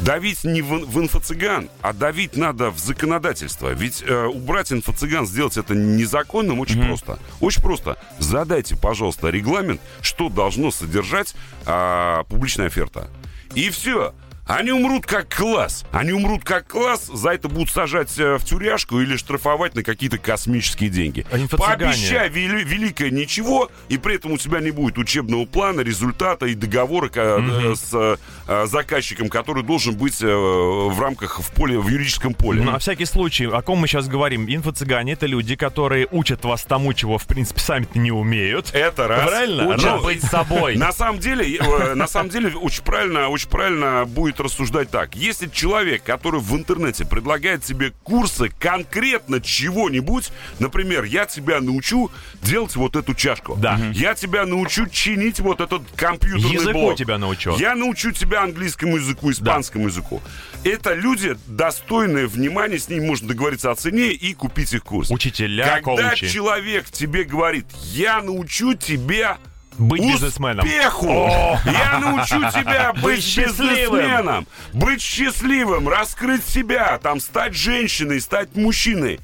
Давить 0.00 0.44
не 0.44 0.62
в, 0.62 0.86
в 0.86 1.00
инфо-цыган, 1.00 1.68
а 1.82 1.92
давить 1.92 2.36
надо 2.36 2.70
в 2.70 2.78
законодательство. 2.78 3.72
Ведь 3.72 4.02
э, 4.06 4.26
убрать 4.26 4.72
инфо-цыган, 4.72 5.26
сделать 5.26 5.56
это 5.56 5.74
незаконным 5.74 6.60
очень 6.60 6.84
просто. 6.84 7.18
Очень 7.40 7.62
просто. 7.62 7.98
Задайте, 8.18 8.76
пожалуйста, 8.76 9.28
регламент, 9.28 9.80
что 10.00 10.28
должно 10.28 10.70
содержать 10.70 11.34
а, 11.66 12.24
публичная 12.24 12.66
оферта. 12.66 13.10
И 13.54 13.70
все. 13.70 14.14
Они 14.48 14.72
умрут 14.72 15.04
как 15.06 15.28
класс. 15.34 15.84
Они 15.92 16.10
умрут 16.12 16.42
как 16.42 16.66
класс, 16.66 17.06
за 17.12 17.30
это 17.30 17.48
будут 17.48 17.68
сажать 17.68 18.18
э, 18.18 18.38
в 18.38 18.44
тюряшку 18.44 18.98
или 19.00 19.16
штрафовать 19.16 19.74
на 19.74 19.82
какие-то 19.82 20.16
космические 20.16 20.88
деньги. 20.88 21.26
А? 21.30 21.36
Пообещай 21.54 22.30
вели- 22.30 22.64
великое 22.64 23.10
ничего, 23.10 23.70
и 23.90 23.98
при 23.98 24.14
этом 24.16 24.32
у 24.32 24.38
тебя 24.38 24.60
не 24.60 24.70
будет 24.70 24.96
учебного 24.96 25.44
плана, 25.44 25.82
результата 25.82 26.46
и 26.46 26.54
договора 26.54 27.10
э, 27.14 27.74
с 27.74 28.16
э, 28.48 28.66
заказчиком, 28.66 29.28
который 29.28 29.62
должен 29.62 29.94
быть 29.94 30.22
э, 30.22 30.26
в 30.26 30.98
рамках 30.98 31.40
в 31.40 31.52
поле, 31.52 31.78
в 31.78 31.86
юридическом 31.88 32.32
поле. 32.32 32.62
На 32.62 32.78
всякий 32.78 33.04
случай, 33.04 33.44
о 33.44 33.60
ком 33.60 33.78
мы 33.80 33.86
сейчас 33.86 34.08
говорим? 34.08 34.46
Инфо-цыгане— 34.46 35.12
это 35.12 35.26
люди, 35.26 35.56
которые 35.56 36.08
учат 36.10 36.44
вас 36.46 36.62
тому, 36.62 36.94
чего, 36.94 37.18
в 37.18 37.26
принципе, 37.26 37.60
сами-то 37.60 37.98
не 37.98 38.12
умеют. 38.12 38.70
Это 38.72 39.08
раз. 39.08 39.28
Правильно? 39.28 39.68
Учат 39.68 40.02
быть 40.02 40.22
собой. 40.22 40.76
На 40.76 40.92
самом 40.92 41.18
деле, 41.18 41.60
на 41.94 42.06
самом 42.06 42.30
деле, 42.30 42.56
очень 42.56 42.82
правильно, 42.82 43.28
очень 43.28 43.50
правильно 43.50 44.06
будет 44.06 44.37
рассуждать 44.40 44.90
так. 44.90 45.14
Если 45.14 45.46
человек, 45.48 46.02
который 46.02 46.40
в 46.40 46.54
интернете 46.56 47.04
предлагает 47.04 47.62
тебе 47.62 47.92
курсы 48.02 48.50
конкретно 48.58 49.40
чего-нибудь, 49.40 50.30
например, 50.58 51.04
я 51.04 51.26
тебя 51.26 51.60
научу 51.60 52.10
делать 52.42 52.76
вот 52.76 52.96
эту 52.96 53.14
чашку. 53.14 53.56
Да. 53.56 53.78
Я 53.94 54.14
тебя 54.14 54.46
научу 54.46 54.86
чинить 54.88 55.40
вот 55.40 55.60
этот 55.60 55.82
компьютерный 55.96 56.52
Языку 56.52 56.72
блок. 56.72 56.96
тебя 56.96 57.18
научу. 57.18 57.56
Я 57.58 57.74
научу 57.74 58.12
тебя 58.12 58.42
английскому 58.42 58.96
языку, 58.96 59.30
испанскому 59.30 59.88
языку. 59.88 60.22
Это 60.64 60.94
люди 60.94 61.36
достойные 61.46 62.26
внимания, 62.26 62.78
с 62.78 62.88
ними 62.88 63.04
можно 63.06 63.28
договориться 63.28 63.70
о 63.70 63.74
цене 63.74 64.08
и 64.12 64.34
купить 64.34 64.72
их 64.74 64.82
курс. 64.84 65.10
Учителя, 65.10 65.80
Когда 65.82 66.10
коучи. 66.10 66.28
человек 66.28 66.90
тебе 66.90 67.24
говорит, 67.24 67.66
я 67.92 68.22
научу 68.22 68.74
тебя 68.74 69.38
Быть 69.78 70.02
бизнесменом. 70.02 70.66
Успеху! 70.66 71.30
Я 71.64 71.98
научу 72.00 72.40
тебя 72.50 72.92
быть 72.92 73.18
бизнесменом, 73.36 74.46
быть 74.72 75.00
счастливым, 75.00 75.88
раскрыть 75.88 76.44
себя, 76.46 76.98
там 77.02 77.20
стать 77.20 77.54
женщиной, 77.54 78.20
стать 78.20 78.54
мужчиной. 78.56 79.20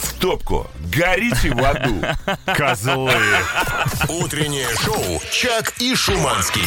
В 0.00 0.14
топку. 0.14 0.66
Горите 0.94 1.52
в 1.52 1.64
аду. 1.64 2.02
Козлы. 2.46 3.12
Утреннее 4.08 4.68
шоу 4.82 5.20
«Чак 5.30 5.74
и 5.78 5.94
Шуманский». 5.94 6.62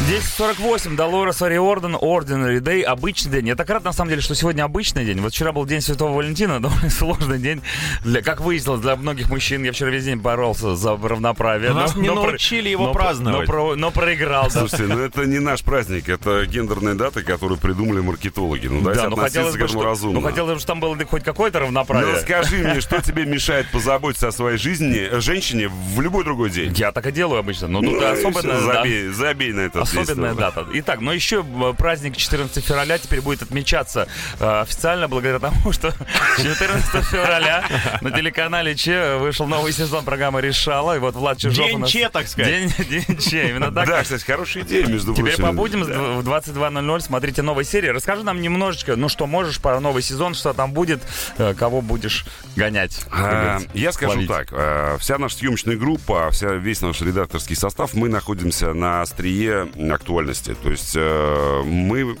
10.48, 0.00 0.96
Долорес 0.96 1.40
Ориорден, 1.42 1.94
Ordinary 1.94 2.58
Day, 2.60 2.82
обычный 2.82 3.30
день. 3.30 3.46
Я 3.48 3.54
так 3.54 3.70
рад, 3.70 3.84
на 3.84 3.92
самом 3.92 4.08
деле, 4.10 4.20
что 4.20 4.34
сегодня 4.34 4.64
обычный 4.64 5.04
день. 5.04 5.20
Вот 5.20 5.32
вчера 5.32 5.52
был 5.52 5.64
День 5.64 5.80
Святого 5.80 6.16
Валентина, 6.16 6.60
довольно 6.60 6.90
сложный 6.90 7.38
день, 7.38 7.62
для, 8.02 8.20
как 8.20 8.40
выяснилось, 8.40 8.80
для 8.80 8.96
многих 8.96 9.28
мужчин. 9.30 9.62
Я 9.62 9.70
вчера 9.72 9.90
весь 9.90 10.04
день 10.04 10.16
боролся 10.16 10.74
за 10.74 10.96
равноправие. 10.96 11.72
Нас 11.72 11.94
не 11.94 12.08
про- 12.08 12.14
научили 12.16 12.68
его 12.68 12.86
но 12.86 12.92
про- 12.92 13.02
праздновать. 13.04 13.46
Но, 13.48 13.52
про- 13.54 13.76
но 13.76 13.90
проиграл, 13.92 14.44
да. 14.52 14.66
Слушайте, 14.66 14.92
ну 14.92 14.98
это 14.98 15.24
не 15.24 15.38
наш 15.38 15.62
праздник, 15.62 16.08
это 16.08 16.46
гендерные 16.46 16.94
даты, 16.96 17.22
которые 17.22 17.58
придумали 17.58 18.00
маркетологи. 18.00 18.66
Ну 18.66 18.80
Да, 18.82 19.08
ну 19.08 19.14
хотелось 19.16 19.56
бы, 19.56 19.68
что, 19.68 19.84
разумно. 19.84 20.18
ну, 20.20 20.26
хотелось 20.26 20.54
бы, 20.54 20.58
чтобы 20.60 20.66
там 20.66 20.80
было 20.80 20.96
хоть 21.08 21.22
какое-то 21.22 21.60
Ну 21.60 21.66
равноправие. 21.66 22.16
скажи 22.20 22.56
мне, 22.56 22.80
что 22.80 23.00
тебе 23.02 23.24
мешает 23.24 23.70
позаботиться 23.70 24.28
о 24.28 24.32
своей 24.32 24.58
жизни, 24.58 24.98
э, 24.98 25.20
женщине 25.20 25.68
в 25.68 26.00
любой 26.00 26.24
другой 26.24 26.50
день? 26.50 26.72
Я 26.76 26.90
так 26.90 27.06
и 27.06 27.12
делаю 27.12 27.38
обычно. 27.38 27.68
Но 27.68 27.80
тут 27.80 27.92
Ну, 27.92 28.00
да, 28.00 28.16
забей, 28.60 29.08
забей 29.08 29.52
на 29.52 29.60
это. 29.60 29.81
Особенная 29.82 30.34
дата. 30.34 30.66
Итак, 30.74 31.00
но 31.00 31.12
еще 31.12 31.44
э, 31.44 31.72
праздник 31.76 32.16
14 32.16 32.64
февраля 32.64 32.98
теперь 32.98 33.20
будет 33.20 33.42
отмечаться 33.42 34.08
э, 34.40 34.60
официально 34.62 35.08
благодаря 35.08 35.38
тому, 35.38 35.72
что 35.72 35.92
14 36.36 37.04
февраля 37.06 37.64
на 38.00 38.10
телеканале 38.10 38.74
Че 38.74 39.18
вышел 39.18 39.46
новый 39.46 39.72
сезон 39.72 40.04
программы 40.04 40.40
«Решала». 40.40 40.96
И 40.96 40.98
вот 40.98 41.14
Влад 41.14 41.38
Чижов 41.38 41.66
День 41.66 41.76
у 41.76 41.78
нас... 41.80 41.90
Че, 41.90 42.08
так 42.08 42.28
сказать. 42.28 42.52
День, 42.76 42.88
день 43.06 43.18
Че, 43.18 43.50
именно 43.50 43.72
так. 43.72 43.86
Да, 43.88 44.02
кстати, 44.02 44.24
хорошая 44.24 44.62
идея, 44.64 44.86
между 44.86 45.14
Теперь 45.14 45.36
прочим. 45.36 45.44
побудем 45.44 45.80
Да. 45.86 45.98
в 46.20 46.28
22.00, 46.28 47.00
смотрите 47.00 47.42
новые 47.42 47.64
серии. 47.64 47.88
Расскажи 47.88 48.22
нам 48.22 48.40
немножечко, 48.40 48.96
ну 48.96 49.08
что 49.08 49.26
можешь 49.26 49.60
про 49.60 49.80
новый 49.80 50.02
сезон, 50.02 50.34
что 50.34 50.52
там 50.52 50.72
будет, 50.72 51.02
э, 51.38 51.54
кого 51.54 51.80
будешь 51.80 52.24
гонять. 52.56 53.00
А, 53.10 53.60
Я 53.74 53.92
скажу 53.92 54.26
так, 54.26 54.48
э, 54.52 54.96
вся 55.00 55.18
наша 55.18 55.36
съемочная 55.38 55.76
группа, 55.76 56.30
вся, 56.30 56.52
весь 56.52 56.80
наш 56.82 57.00
редакторский 57.00 57.56
состав, 57.56 57.94
мы 57.94 58.08
находимся 58.08 58.72
на 58.74 59.02
острие 59.02 59.68
актуальности. 59.90 60.54
То 60.54 60.70
есть 60.70 60.92
э, 60.94 61.62
мы 61.64 62.16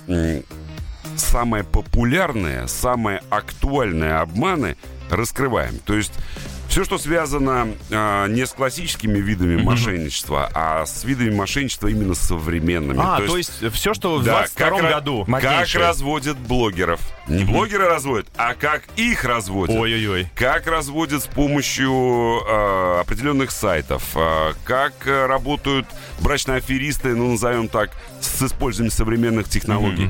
самые 1.16 1.64
популярные, 1.64 2.68
самые 2.68 3.22
актуальные 3.30 4.14
обманы 4.14 4.76
раскрываем. 5.10 5.78
То 5.84 5.94
есть 5.94 6.12
все, 6.72 6.84
что 6.84 6.96
связано 6.96 7.68
э, 7.90 8.26
не 8.30 8.46
с 8.46 8.52
классическими 8.52 9.18
видами 9.18 9.60
мошенничества, 9.62 10.50
а 10.54 10.86
с 10.86 11.04
видами 11.04 11.28
мошенничества 11.34 11.88
именно 11.88 12.14
современными. 12.14 12.98
А, 12.98 13.20
то 13.20 13.36
есть 13.36 13.52
все, 13.74 13.92
что 13.92 14.16
в 14.16 14.24
Да, 14.24 14.38
22 14.38 14.68
ра- 14.80 14.88
году. 14.90 15.18
Как 15.20 15.28
Моднейшее. 15.28 15.82
разводят 15.84 16.38
блогеров. 16.38 17.00
Не 17.28 17.44
блогеры 17.44 17.84
разводят, 17.84 18.26
а 18.38 18.54
как 18.54 18.84
их 18.96 19.24
разводят. 19.24 19.76
Ой-ой-ой. 19.76 20.28
Как 20.34 20.66
разводят 20.66 21.22
с 21.22 21.26
помощью 21.26 21.92
э, 21.92 23.00
определенных 23.00 23.50
сайтов. 23.50 24.02
э, 24.14 24.54
как 24.64 24.94
работают 25.04 25.86
брачные 26.20 26.56
аферисты, 26.56 27.14
ну, 27.14 27.32
назовем 27.32 27.68
так, 27.68 27.90
с 28.22 28.40
использованием 28.42 28.90
современных 28.92 29.46
технологий. 29.46 30.08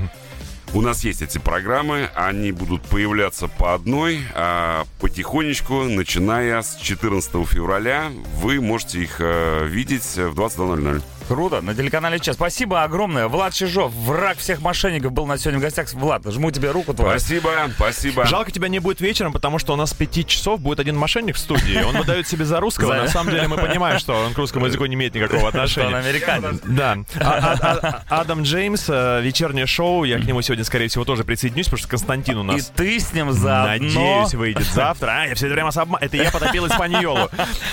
У 0.75 0.81
нас 0.81 1.05
есть 1.05 1.21
эти 1.21 1.37
программы, 1.37 2.09
они 2.15 2.51
будут 2.51 2.81
появляться 2.81 3.47
по 3.47 3.75
одной, 3.75 4.21
а 4.35 4.85
потихонечку, 5.01 5.85
начиная 5.85 6.63
с 6.63 6.77
14 6.77 7.31
февраля, 7.47 8.11
вы 8.37 8.59
можете 8.59 9.03
их 9.03 9.17
э, 9.19 9.67
видеть 9.67 10.03
в 10.17 10.33
22.00. 10.35 11.03
Круто, 11.33 11.63
на 11.63 11.75
телеканале 11.75 12.19
Че. 12.19 12.35
Спасибо 12.35 12.83
огромное. 12.83 13.27
Влад 13.27 13.55
Чижов, 13.55 13.93
враг 13.95 14.37
всех 14.39 14.61
мошенников, 14.61 15.13
был 15.13 15.27
на 15.27 15.39
сегодня 15.39 15.61
в 15.61 15.63
гостях. 15.63 15.91
Влад, 15.95 16.23
жму 16.31 16.51
тебе 16.51 16.71
руку 16.71 16.93
твою. 16.93 17.19
Спасибо, 17.19 17.51
спасибо. 17.75 18.27
Жалко, 18.27 18.51
тебя 18.51 18.69
не 18.69 18.81
будет 18.81 19.01
вечером, 19.01 19.33
потому 19.33 19.59
что 19.59 19.73
у 19.73 19.77
нас 19.77 19.91
с 19.91 19.95
5 19.95 20.27
часов 20.27 20.61
будет 20.61 20.79
один 20.81 20.97
мошенник 20.99 21.37
в 21.37 21.39
студии. 21.39 21.83
Он 21.83 21.97
выдает 21.97 22.29
себе 22.29 22.45
за 22.45 22.61
русского. 22.61 22.95
На 22.95 23.09
самом 23.09 23.31
деле 23.33 23.49
мы 23.49 23.57
понимаем, 23.57 23.99
что 23.99 24.15
он 24.15 24.35
к 24.35 24.39
русскому 24.39 24.67
языку 24.67 24.85
не 24.87 24.95
имеет 24.95 25.15
никакого 25.15 25.39
Что 25.39 25.47
он 25.49 25.55
отношения. 25.55 25.97
американец. 25.97 26.61
Да. 26.65 26.99
А- 27.19 27.57
а- 27.63 28.03
а- 28.09 28.21
Адам 28.21 28.43
Джеймс, 28.43 28.85
э, 28.89 29.21
вечернее 29.23 29.67
шоу. 29.67 30.05
Я 30.05 30.19
к 30.19 30.25
нему 30.25 30.43
сегодня, 30.43 30.65
скорее 30.65 30.89
всего, 30.89 31.05
тоже 31.05 31.25
присоединюсь, 31.25 31.67
потому 31.67 31.79
что 31.79 31.89
Константин 31.89 32.39
у 32.39 32.43
И 32.43 32.57
нас 32.57 32.73
ты 32.77 33.01
с 33.01 33.13
ним 33.13 33.33
заодно. 33.33 33.69
Надеюсь, 33.87 34.35
выйдет 34.35 34.67
завтра. 34.67 35.11
А, 35.23 35.27
я 35.27 35.35
все 35.35 35.47
это 35.47 35.55
время 35.55 35.71
с 35.71 35.77
обма- 35.79 35.99
Это 36.01 36.17
я 36.17 36.31
потопил 36.31 36.67
Испаньолу. 36.67 37.31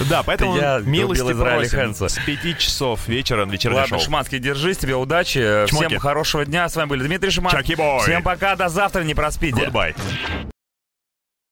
Да, 0.09 0.23
поэтому 0.23 0.53
милости 0.83 1.33
просим. 1.33 1.93
С 1.93 2.17
5 2.25 2.57
часов 2.57 3.07
вечера 3.07 3.45
вечернее 3.49 3.81
Ладно, 3.81 3.97
шоу. 3.97 4.05
Шиманский, 4.05 4.39
держись, 4.39 4.77
тебе 4.77 4.95
удачи. 4.95 5.65
Чмоки. 5.67 5.87
Всем 5.87 5.99
хорошего 5.99 6.45
дня. 6.45 6.67
С 6.69 6.75
вами 6.75 6.89
были 6.89 7.03
Дмитрий 7.07 7.31
Шиманский. 7.31 7.75
Всем 8.03 8.23
пока, 8.23 8.55
до 8.55 8.69
завтра, 8.69 9.03
не 9.03 9.13
проспите. 9.13 9.65
Goodbye. 9.65 9.95